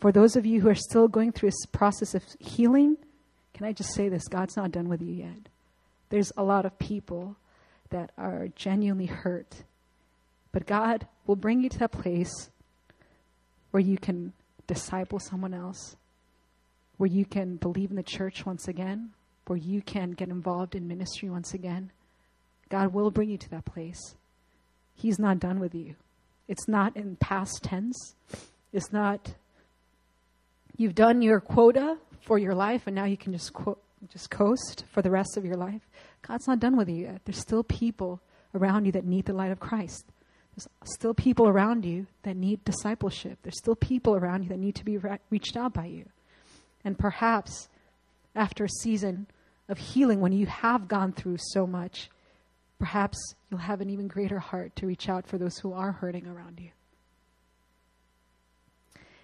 For 0.00 0.12
those 0.12 0.34
of 0.34 0.46
you 0.46 0.60
who 0.60 0.68
are 0.68 0.74
still 0.74 1.08
going 1.08 1.32
through 1.32 1.50
a 1.50 1.68
process 1.76 2.14
of 2.14 2.22
healing, 2.38 2.96
can 3.54 3.66
I 3.66 3.72
just 3.72 3.94
say 3.94 4.08
this? 4.08 4.26
God's 4.28 4.56
not 4.56 4.72
done 4.72 4.88
with 4.88 5.02
you 5.02 5.12
yet. 5.12 5.48
There's 6.08 6.32
a 6.36 6.42
lot 6.42 6.64
of 6.64 6.78
people 6.78 7.36
that 7.90 8.10
are 8.18 8.48
genuinely 8.56 9.06
hurt. 9.06 9.62
But 10.50 10.66
God 10.66 11.06
will 11.26 11.36
bring 11.36 11.62
you 11.62 11.68
to 11.68 11.78
that 11.78 11.92
place 11.92 12.50
where 13.70 13.80
you 13.80 13.96
can 13.96 14.32
disciple 14.66 15.18
someone 15.18 15.54
else, 15.54 15.96
where 16.96 17.08
you 17.08 17.24
can 17.24 17.56
believe 17.56 17.90
in 17.90 17.96
the 17.96 18.02
church 18.02 18.44
once 18.44 18.68
again, 18.68 19.10
where 19.46 19.58
you 19.58 19.82
can 19.82 20.12
get 20.12 20.28
involved 20.28 20.74
in 20.74 20.86
ministry 20.86 21.28
once 21.28 21.54
again. 21.54 21.90
God 22.68 22.92
will 22.92 23.10
bring 23.10 23.30
you 23.30 23.38
to 23.38 23.50
that 23.50 23.64
place. 23.64 24.14
He's 24.94 25.18
not 25.18 25.40
done 25.40 25.58
with 25.58 25.74
you. 25.74 25.94
It's 26.48 26.68
not 26.68 26.96
in 26.96 27.16
past 27.16 27.62
tense. 27.62 28.14
It's 28.72 28.92
not, 28.92 29.34
you've 30.76 30.94
done 30.94 31.22
your 31.22 31.40
quota 31.40 31.98
for 32.20 32.38
your 32.38 32.54
life 32.54 32.82
and 32.86 32.94
now 32.94 33.04
you 33.04 33.16
can 33.16 33.32
just, 33.32 33.52
quote, 33.52 33.82
just 34.10 34.30
coast 34.30 34.84
for 34.92 35.02
the 35.02 35.10
rest 35.10 35.36
of 35.36 35.44
your 35.44 35.56
life. 35.56 35.82
God's 36.26 36.46
not 36.46 36.60
done 36.60 36.76
with 36.76 36.88
you 36.88 37.04
yet. 37.04 37.20
There's 37.24 37.40
still 37.40 37.62
people 37.62 38.20
around 38.54 38.86
you 38.86 38.92
that 38.92 39.04
need 39.04 39.26
the 39.26 39.32
light 39.32 39.52
of 39.52 39.60
Christ. 39.60 40.04
There's 40.54 40.68
still 40.84 41.14
people 41.14 41.48
around 41.48 41.84
you 41.84 42.06
that 42.22 42.36
need 42.36 42.64
discipleship. 42.64 43.38
There's 43.42 43.58
still 43.58 43.76
people 43.76 44.14
around 44.14 44.42
you 44.42 44.48
that 44.50 44.58
need 44.58 44.74
to 44.76 44.84
be 44.84 44.98
re- 44.98 45.18
reached 45.30 45.56
out 45.56 45.72
by 45.72 45.86
you. 45.86 46.04
And 46.84 46.98
perhaps 46.98 47.68
after 48.34 48.64
a 48.64 48.68
season 48.68 49.26
of 49.68 49.78
healing, 49.78 50.20
when 50.20 50.32
you 50.32 50.46
have 50.46 50.88
gone 50.88 51.12
through 51.12 51.38
so 51.38 51.66
much, 51.66 52.10
perhaps 52.78 53.18
you'll 53.50 53.60
have 53.60 53.80
an 53.80 53.90
even 53.90 54.08
greater 54.08 54.38
heart 54.38 54.74
to 54.76 54.86
reach 54.86 55.08
out 55.08 55.26
for 55.26 55.38
those 55.38 55.58
who 55.58 55.72
are 55.72 55.92
hurting 55.92 56.26
around 56.26 56.60
you. 56.60 56.70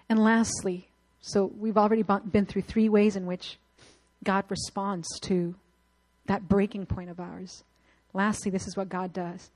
And 0.09 0.19
lastly, 0.19 0.89
so 1.21 1.53
we've 1.59 1.77
already 1.77 2.03
been 2.03 2.47
through 2.47 2.63
three 2.63 2.89
ways 2.89 3.17
in 3.17 3.27
which 3.27 3.59
God 4.25 4.45
responds 4.49 5.07
to 5.21 5.55
that 6.27 6.49
breaking 6.49 6.87
point 6.87 7.11
of 7.11 7.21
ours. 7.21 7.65
Lastly, 8.13 8.51
this 8.51 8.67
is 8.67 8.77
what 8.77 8.89
God 8.89 9.13
does. 9.13 9.51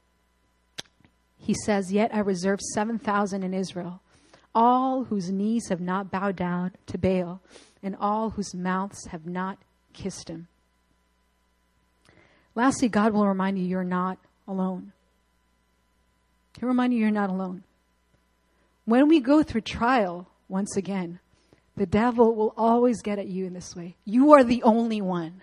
He 1.39 1.55
says, 1.65 1.93
Yet 1.93 2.15
I 2.15 2.21
reserve 2.21 2.61
7,000 2.61 3.43
in 3.43 3.55
Israel, 3.55 4.01
all 4.55 5.05
whose 5.05 5.31
knees 5.31 5.69
have 5.69 5.81
not 5.81 6.11
bowed 6.11 6.37
down 6.37 6.73
to 6.87 6.99
Baal, 6.99 7.41
and 7.83 7.97
all 7.99 8.31
whose 8.31 8.55
mouths 8.55 9.07
have 9.07 9.27
not 9.27 9.59
kissed 9.93 10.29
him. 10.29 10.49
Lastly, 12.55 12.89
God 12.89 13.13
will 13.13 13.27
remind 13.27 13.59
you 13.59 13.65
you're 13.65 13.85
not 13.85 14.19
alone. 14.47 14.93
He'll 16.59 16.69
remind 16.69 16.93
you 16.93 17.01
you're 17.01 17.11
not 17.11 17.31
alone. 17.31 17.65
When 18.85 19.09
we 19.09 19.21
go 19.21 19.43
through 19.43 19.63
trial, 19.63 20.29
once 20.49 20.77
again, 20.77 21.19
the 21.77 21.87
devil 21.87 22.35
will 22.35 22.53
always 22.57 23.01
get 23.01 23.19
at 23.19 23.29
you 23.29 23.47
in 23.47 23.55
this 23.55 23.75
way. 23.75 23.97
You 24.05 24.33
are 24.33 24.45
the 24.45 24.63
only 24.63 25.01
one. 25.01 25.43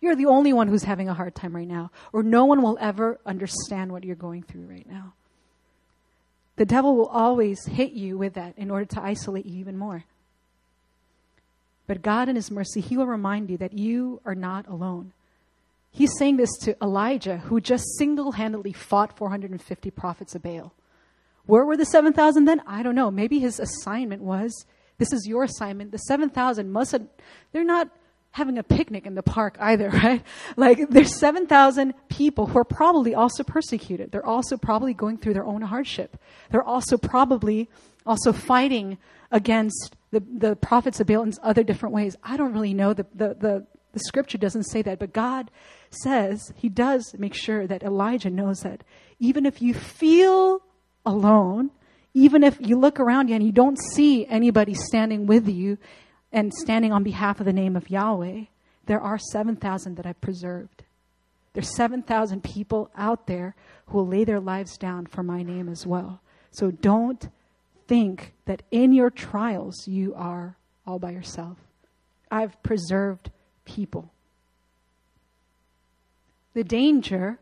You're 0.00 0.16
the 0.16 0.26
only 0.26 0.52
one 0.52 0.68
who's 0.68 0.84
having 0.84 1.08
a 1.08 1.14
hard 1.14 1.34
time 1.34 1.54
right 1.54 1.68
now, 1.68 1.90
or 2.12 2.22
no 2.22 2.46
one 2.46 2.62
will 2.62 2.78
ever 2.80 3.20
understand 3.26 3.92
what 3.92 4.04
you're 4.04 4.16
going 4.16 4.42
through 4.42 4.66
right 4.66 4.88
now. 4.88 5.12
The 6.56 6.66
devil 6.66 6.96
will 6.96 7.06
always 7.06 7.64
hit 7.66 7.92
you 7.92 8.18
with 8.18 8.34
that 8.34 8.54
in 8.56 8.70
order 8.70 8.84
to 8.84 9.02
isolate 9.02 9.46
you 9.46 9.58
even 9.58 9.78
more. 9.78 10.04
But 11.86 12.02
God, 12.02 12.28
in 12.28 12.36
His 12.36 12.50
mercy, 12.50 12.80
He 12.80 12.96
will 12.96 13.06
remind 13.06 13.50
you 13.50 13.56
that 13.58 13.72
you 13.72 14.20
are 14.24 14.34
not 14.34 14.68
alone. 14.68 15.12
He's 15.90 16.16
saying 16.18 16.36
this 16.36 16.56
to 16.62 16.76
Elijah, 16.82 17.38
who 17.38 17.60
just 17.60 17.84
single 17.98 18.32
handedly 18.32 18.72
fought 18.72 19.16
450 19.16 19.90
prophets 19.90 20.34
of 20.34 20.42
Baal. 20.42 20.72
Where 21.44 21.64
were 21.64 21.76
the 21.76 21.84
7,000 21.84 22.44
then? 22.44 22.62
I 22.66 22.82
don't 22.82 22.94
know. 22.94 23.10
Maybe 23.10 23.40
his 23.40 23.58
assignment 23.58 24.22
was 24.22 24.64
this 24.98 25.12
is 25.12 25.26
your 25.26 25.44
assignment. 25.44 25.90
The 25.90 25.98
7,000 25.98 26.70
must 26.70 26.92
have, 26.92 27.06
they're 27.50 27.64
not 27.64 27.90
having 28.32 28.58
a 28.58 28.62
picnic 28.62 29.06
in 29.06 29.14
the 29.14 29.22
park 29.22 29.56
either, 29.60 29.88
right? 30.04 30.22
Like 30.56 30.88
there's 30.90 31.18
7,000 31.18 31.94
people 32.08 32.46
who 32.46 32.58
are 32.58 32.64
probably 32.64 33.14
also 33.14 33.44
persecuted. 33.44 34.10
They're 34.10 34.26
also 34.26 34.56
probably 34.56 34.94
going 34.94 35.18
through 35.18 35.34
their 35.34 35.44
own 35.44 35.62
hardship. 35.62 36.16
They're 36.50 36.62
also 36.62 36.96
probably 36.96 37.68
also 38.04 38.32
fighting 38.32 38.98
against 39.30 39.96
the, 40.10 40.20
the 40.20 40.56
prophets 40.56 41.00
of 41.00 41.06
Baal 41.06 41.22
in 41.22 41.32
other 41.42 41.62
different 41.62 41.94
ways. 41.94 42.16
I 42.22 42.36
don't 42.36 42.52
really 42.52 42.74
know. 42.74 42.92
The, 42.92 43.06
the, 43.14 43.34
the, 43.34 43.66
the 43.92 44.00
scripture 44.00 44.38
doesn't 44.38 44.64
say 44.64 44.82
that, 44.82 44.98
but 44.98 45.12
God 45.12 45.50
says 45.90 46.52
he 46.56 46.68
does 46.68 47.14
make 47.18 47.34
sure 47.34 47.66
that 47.66 47.82
Elijah 47.82 48.30
knows 48.30 48.60
that 48.60 48.82
even 49.18 49.46
if 49.46 49.62
you 49.62 49.72
feel 49.74 50.62
alone, 51.06 51.70
Even 52.14 52.42
if 52.42 52.58
you 52.60 52.78
look 52.78 53.00
around 53.00 53.28
you 53.28 53.34
and 53.34 53.44
you 53.44 53.52
don't 53.52 53.78
see 53.94 54.26
anybody 54.26 54.74
standing 54.74 55.26
with 55.26 55.48
you 55.48 55.78
and 56.32 56.52
standing 56.52 56.92
on 56.92 57.02
behalf 57.02 57.40
of 57.40 57.46
the 57.46 57.52
name 57.52 57.76
of 57.76 57.90
Yahweh, 57.90 58.44
there 58.86 59.00
are 59.00 59.18
7,000 59.18 59.96
that 59.96 60.06
I've 60.06 60.20
preserved. 60.20 60.84
There's 61.52 61.76
7,000 61.76 62.42
people 62.42 62.90
out 62.96 63.26
there 63.26 63.54
who 63.86 63.98
will 63.98 64.06
lay 64.06 64.24
their 64.24 64.40
lives 64.40 64.78
down 64.78 65.06
for 65.06 65.22
my 65.22 65.42
name 65.42 65.68
as 65.68 65.86
well. 65.86 66.20
So 66.50 66.70
don't 66.70 67.28
think 67.86 68.32
that 68.46 68.62
in 68.70 68.92
your 68.92 69.10
trials 69.10 69.86
you 69.86 70.14
are 70.14 70.56
all 70.86 70.98
by 70.98 71.10
yourself. 71.10 71.58
I've 72.30 72.60
preserved 72.62 73.30
people. 73.64 74.10
The 76.54 76.64
danger 76.64 77.38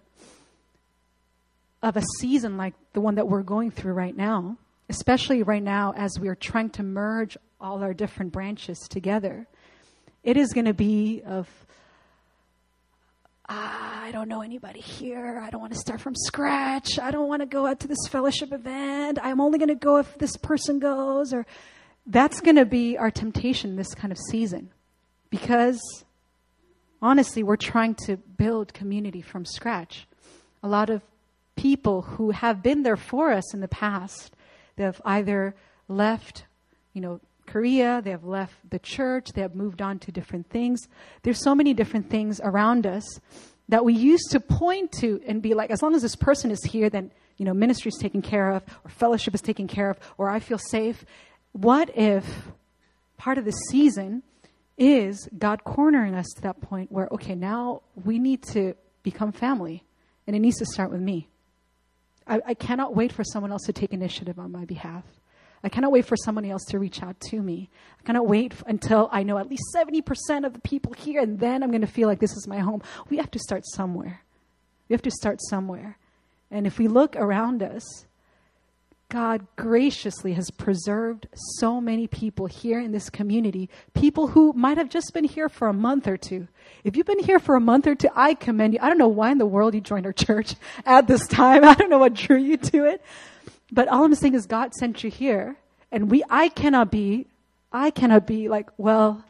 of 1.83 1.96
a 1.96 2.03
season 2.20 2.57
like 2.57 2.74
the 2.92 3.00
one 3.00 3.14
that 3.14 3.29
we're 3.29 3.42
going 3.42 3.70
through 3.70 3.92
right 3.92 4.16
now, 4.16 4.57
especially 4.88 5.42
right 5.42 5.62
now 5.62 5.94
as 5.96 6.18
we're 6.18 6.35
trying 6.35 6.70
to 6.70 6.83
merge 6.83 7.37
all 7.61 7.83
our 7.83 7.94
different 7.94 8.33
branches 8.33 8.79
together, 8.88 9.46
it 10.23 10.37
is 10.37 10.53
going 10.53 10.66
to 10.66 10.75
be 10.75 11.23
of 11.25 11.49
ah, 13.51 14.03
I 14.03 14.12
don't 14.12 14.29
know 14.29 14.40
anybody 14.42 14.81
here. 14.81 15.42
I 15.44 15.51
don't 15.51 15.61
want 15.61 15.73
to 15.73 15.79
start 15.79 16.01
from 16.01 16.14
scratch. 16.14 16.99
I 16.99 17.11
don't 17.11 17.29
want 17.29 17.42
to 17.42 17.46
go 17.46 17.66
out 17.66 17.81
to 17.81 17.88
this 17.88 18.07
fellowship 18.09 18.53
event. 18.53 19.18
I'm 19.23 19.40
only 19.40 19.59
going 19.59 19.68
to 19.68 19.75
go 19.75 19.99
if 19.99 20.18
this 20.18 20.37
person 20.37 20.79
goes 20.79 21.33
or 21.33 21.44
that's 22.07 22.40
going 22.40 22.57
to 22.57 22.64
be 22.64 22.96
our 22.96 23.11
temptation 23.11 23.77
this 23.77 23.94
kind 23.94 24.12
of 24.12 24.18
season. 24.31 24.70
Because 25.31 25.81
honestly, 27.03 27.42
we're 27.42 27.57
trying 27.57 27.94
to 28.07 28.16
build 28.16 28.73
community 28.73 29.20
from 29.20 29.44
scratch. 29.44 30.07
A 30.62 30.68
lot 30.68 30.88
of 30.88 31.03
people 31.57 32.03
who 32.03 32.31
have 32.31 32.62
been 32.62 32.85
there 32.85 32.96
for 32.96 33.33
us 33.33 33.53
in 33.53 33.61
the 33.61 33.68
past, 33.68 34.35
they 34.77 34.85
have 34.85 35.01
either 35.05 35.55
left, 35.88 36.44
you 36.94 37.01
know, 37.01 37.20
Korea, 37.50 38.00
they 38.02 38.10
have 38.10 38.24
left 38.24 38.54
the 38.70 38.78
church, 38.78 39.32
they 39.34 39.40
have 39.42 39.54
moved 39.54 39.82
on 39.82 39.98
to 40.00 40.12
different 40.12 40.48
things. 40.48 40.88
There's 41.22 41.42
so 41.42 41.54
many 41.54 41.74
different 41.74 42.08
things 42.08 42.40
around 42.42 42.86
us 42.86 43.04
that 43.68 43.84
we 43.84 43.94
used 43.94 44.30
to 44.30 44.40
point 44.40 44.92
to 45.00 45.20
and 45.26 45.42
be 45.42 45.54
like, 45.54 45.70
as 45.70 45.82
long 45.82 45.94
as 45.94 46.02
this 46.02 46.16
person 46.16 46.50
is 46.50 46.62
here, 46.64 46.88
then 46.88 47.10
you 47.36 47.46
know, 47.46 47.54
ministry 47.54 47.88
is 47.88 47.98
taken 47.98 48.20
care 48.20 48.50
of, 48.50 48.62
or 48.84 48.90
fellowship 48.90 49.34
is 49.34 49.40
taken 49.40 49.66
care 49.66 49.88
of, 49.90 49.98
or 50.18 50.28
I 50.28 50.40
feel 50.40 50.58
safe. 50.58 51.04
What 51.52 51.90
if 51.96 52.48
part 53.16 53.38
of 53.38 53.44
the 53.46 53.52
season 53.52 54.22
is 54.76 55.28
God 55.38 55.64
cornering 55.64 56.14
us 56.14 56.26
to 56.36 56.42
that 56.42 56.60
point 56.60 56.92
where, 56.92 57.08
okay, 57.12 57.34
now 57.34 57.82
we 58.04 58.18
need 58.18 58.42
to 58.52 58.74
become 59.02 59.32
family, 59.32 59.84
and 60.26 60.36
it 60.36 60.40
needs 60.40 60.58
to 60.58 60.66
start 60.66 60.90
with 60.90 61.00
me. 61.00 61.28
I, 62.26 62.40
I 62.48 62.54
cannot 62.54 62.94
wait 62.94 63.10
for 63.10 63.24
someone 63.24 63.52
else 63.52 63.64
to 63.66 63.72
take 63.72 63.92
initiative 63.92 64.38
on 64.38 64.52
my 64.52 64.64
behalf. 64.64 65.04
I 65.62 65.68
cannot 65.68 65.92
wait 65.92 66.07
for 66.07 66.16
someone 66.16 66.44
else 66.44 66.64
to 66.66 66.79
reach 66.79 67.03
out 67.03 67.20
to 67.31 67.40
me. 67.40 67.68
I 67.99 68.03
cannot 68.05 68.27
wait 68.27 68.55
until 68.66 69.09
I 69.12 69.23
know 69.23 69.38
at 69.38 69.51
least 69.51 69.64
70% 69.77 70.46
of 70.46 70.55
the 70.55 70.61
people 70.61 70.92
here, 70.94 71.20
and 71.20 71.38
then 71.38 71.62
I'm 71.62 71.70
going 71.70 71.83
to 71.83 71.87
feel 71.87 72.09
like 72.09 72.20
this 72.20 72.37
is 72.37 72.49
my 72.49 72.59
home. 72.59 72.83
We 73.11 73.18
have 73.18 73.31
to 73.33 73.38
start 73.38 73.64
somewhere. 73.66 74.23
We 74.88 74.94
have 74.94 75.03
to 75.03 75.11
start 75.11 75.38
somewhere. 75.49 75.99
And 76.51 76.66
if 76.66 76.79
we 76.79 76.88
look 76.88 77.14
around 77.14 77.62
us, 77.62 78.07
God 79.11 79.44
graciously 79.57 80.33
has 80.35 80.51
preserved 80.53 81.27
so 81.35 81.81
many 81.81 82.07
people 82.07 82.46
here 82.46 82.81
in 82.81 82.92
this 82.92 83.11
community, 83.11 83.68
people 83.92 84.29
who 84.29 84.53
might 84.53 84.79
have 84.79 84.88
just 84.88 85.12
been 85.12 85.25
here 85.25 85.49
for 85.49 85.68
a 85.68 85.73
month 85.73 86.07
or 86.07 86.16
two. 86.16 86.46
If 86.85 86.96
you've 86.96 87.07
been 87.07 87.23
here 87.23 87.40
for 87.40 87.57
a 87.57 87.61
month 87.61 87.88
or 87.88 87.96
two, 87.96 88.09
I 88.14 88.35
commend 88.35 88.75
you. 88.75 88.79
I 88.81 88.88
don't 88.88 88.99
know 88.99 89.09
why 89.09 89.33
in 89.33 89.38
the 89.38 89.46
world 89.46 89.75
you 89.75 89.81
joined 89.81 90.07
our 90.07 90.12
church 90.27 90.55
at 90.87 91.09
this 91.09 91.27
time. 91.27 91.64
I 91.64 91.75
don't 91.75 91.90
know 91.90 91.99
what 91.99 92.14
drew 92.14 92.38
you 92.38 92.57
to 92.57 92.85
it. 92.87 93.03
But 93.72 93.88
all 93.88 94.04
I'm 94.04 94.14
saying 94.14 94.35
is 94.35 94.46
God 94.46 94.74
sent 94.74 95.04
you 95.04 95.11
here, 95.11 95.56
and 95.92 96.11
we, 96.11 96.24
I 96.28 96.48
cannot 96.48 96.90
be, 96.90 97.26
I 97.72 97.90
cannot 97.90 98.26
be 98.26 98.48
like, 98.48 98.70
well, 98.76 99.24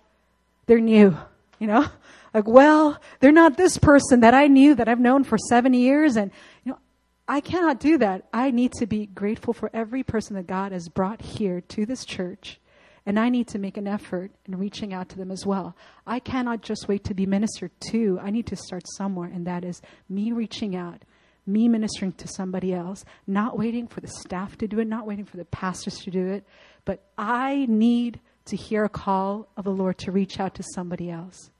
they're 0.66 0.81
new, 0.81 1.16
you 1.59 1.66
know? 1.66 1.87
Like, 2.33 2.46
well, 2.46 3.00
they're 3.18 3.33
not 3.33 3.57
this 3.57 3.76
person 3.76 4.20
that 4.20 4.35
I 4.35 4.46
knew 4.46 4.74
that 4.76 4.88
I've 4.88 5.00
known 5.00 5.24
for 5.24 5.37
seven 5.37 5.74
years, 5.74 6.16
and, 6.16 6.31
you 6.64 6.72
know, 6.72 6.79
I 7.26 7.40
cannot 7.40 7.81
do 7.81 7.98
that. 7.98 8.29
I 8.33 8.50
need 8.50 8.72
to 8.74 8.87
be 8.87 9.07
grateful 9.07 9.53
for 9.53 9.70
every 9.74 10.03
person 10.03 10.37
that 10.37 10.46
God 10.46 10.72
has 10.72 10.88
brought 10.88 11.20
here 11.20 11.61
to 11.61 11.87
this 11.87 12.05
church, 12.05 12.61
and 13.05 13.18
I 13.18 13.29
need 13.29 13.48
to 13.48 13.59
make 13.59 13.76
an 13.76 13.87
effort 13.87 14.31
in 14.46 14.59
reaching 14.59 14.94
out 14.94 15.09
to 15.11 15.16
them 15.18 15.31
as 15.31 15.44
well. 15.44 15.76
I 16.07 16.18
cannot 16.18 16.62
just 16.62 16.88
wait 16.88 17.05
to 17.05 17.14
be 17.14 17.26
ministered 17.26 17.72
to. 17.90 18.18
I 18.22 18.31
need 18.31 18.46
to 18.46 18.57
start 18.57 18.85
somewhere, 18.96 19.31
and 19.33 19.46
that 19.46 19.64
is 19.64 19.83
me 20.09 20.33
reaching 20.33 20.76
out 20.76 21.03
me 21.52 21.68
ministering 21.68 22.12
to 22.12 22.28
somebody 22.28 22.72
else, 22.72 23.04
not 23.26 23.58
waiting 23.58 23.86
for 23.86 24.00
the 24.00 24.08
staff 24.08 24.56
to 24.58 24.68
do 24.68 24.78
it, 24.78 24.86
not 24.86 25.06
waiting 25.06 25.24
for 25.24 25.36
the 25.36 25.44
pastors 25.44 25.98
to 25.98 26.10
do 26.10 26.26
it, 26.28 26.44
but 26.84 27.02
I 27.16 27.66
need 27.68 28.20
to 28.46 28.56
hear 28.56 28.84
a 28.84 28.88
call 28.88 29.48
of 29.56 29.64
the 29.64 29.70
Lord 29.70 29.98
to 29.98 30.12
reach 30.12 30.40
out 30.40 30.54
to 30.56 30.62
somebody 30.74 31.10
else. 31.10 31.50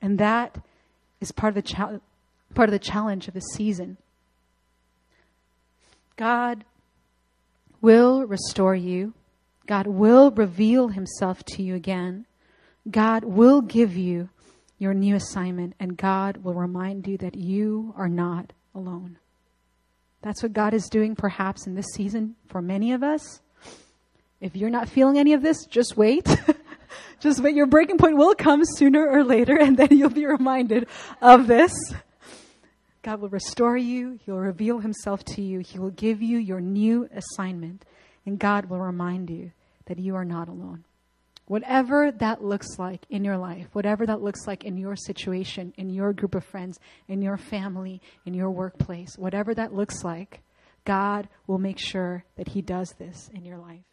And 0.00 0.18
that 0.18 0.58
is 1.20 1.32
part 1.32 1.50
of 1.50 1.54
the, 1.56 1.68
cha- 1.68 2.00
part 2.54 2.68
of 2.68 2.72
the 2.72 2.78
challenge 2.78 3.28
of 3.28 3.34
the 3.34 3.40
season. 3.40 3.98
God 6.16 6.64
will 7.80 8.24
restore 8.26 8.74
you. 8.74 9.14
God 9.66 9.86
will 9.86 10.30
reveal 10.30 10.88
himself 10.88 11.44
to 11.44 11.62
you 11.62 11.74
again. 11.74 12.26
God 12.90 13.24
will 13.24 13.60
give 13.60 13.96
you 13.96 14.30
your 14.78 14.94
new 14.94 15.14
assignment, 15.14 15.74
and 15.78 15.96
God 15.96 16.38
will 16.38 16.54
remind 16.54 17.06
you 17.06 17.18
that 17.18 17.36
you 17.36 17.94
are 17.96 18.08
not 18.08 18.52
alone. 18.74 19.18
That's 20.22 20.42
what 20.42 20.52
God 20.52 20.74
is 20.74 20.88
doing 20.88 21.16
perhaps 21.16 21.66
in 21.66 21.74
this 21.74 21.86
season 21.94 22.36
for 22.48 22.60
many 22.60 22.92
of 22.92 23.02
us. 23.02 23.40
If 24.40 24.56
you're 24.56 24.70
not 24.70 24.88
feeling 24.88 25.18
any 25.18 25.32
of 25.32 25.42
this, 25.42 25.64
just 25.66 25.96
wait. 25.96 26.26
just 27.20 27.40
wait. 27.40 27.54
Your 27.54 27.66
breaking 27.66 27.98
point 27.98 28.16
will 28.16 28.34
come 28.34 28.64
sooner 28.64 29.06
or 29.06 29.24
later, 29.24 29.56
and 29.58 29.76
then 29.76 29.88
you'll 29.90 30.10
be 30.10 30.26
reminded 30.26 30.88
of 31.20 31.46
this. 31.46 31.72
God 33.02 33.20
will 33.20 33.28
restore 33.30 33.76
you. 33.76 34.18
He'll 34.24 34.36
reveal 34.36 34.78
himself 34.78 35.24
to 35.24 35.42
you. 35.42 35.60
He 35.60 35.78
will 35.78 35.90
give 35.90 36.22
you 36.22 36.38
your 36.38 36.60
new 36.60 37.08
assignment. 37.14 37.84
And 38.26 38.38
God 38.38 38.66
will 38.66 38.80
remind 38.80 39.30
you 39.30 39.52
that 39.86 39.98
you 39.98 40.16
are 40.16 40.24
not 40.24 40.48
alone. 40.48 40.84
Whatever 41.50 42.12
that 42.12 42.44
looks 42.44 42.78
like 42.78 43.04
in 43.10 43.24
your 43.24 43.36
life, 43.36 43.66
whatever 43.72 44.06
that 44.06 44.22
looks 44.22 44.46
like 44.46 44.62
in 44.62 44.76
your 44.76 44.94
situation, 44.94 45.74
in 45.76 45.90
your 45.90 46.12
group 46.12 46.36
of 46.36 46.44
friends, 46.44 46.78
in 47.08 47.22
your 47.22 47.36
family, 47.36 48.00
in 48.24 48.34
your 48.34 48.52
workplace, 48.52 49.18
whatever 49.18 49.52
that 49.52 49.74
looks 49.74 50.04
like, 50.04 50.42
God 50.84 51.28
will 51.48 51.58
make 51.58 51.80
sure 51.80 52.22
that 52.36 52.46
He 52.46 52.62
does 52.62 52.94
this 53.00 53.28
in 53.34 53.44
your 53.44 53.58
life. 53.58 53.89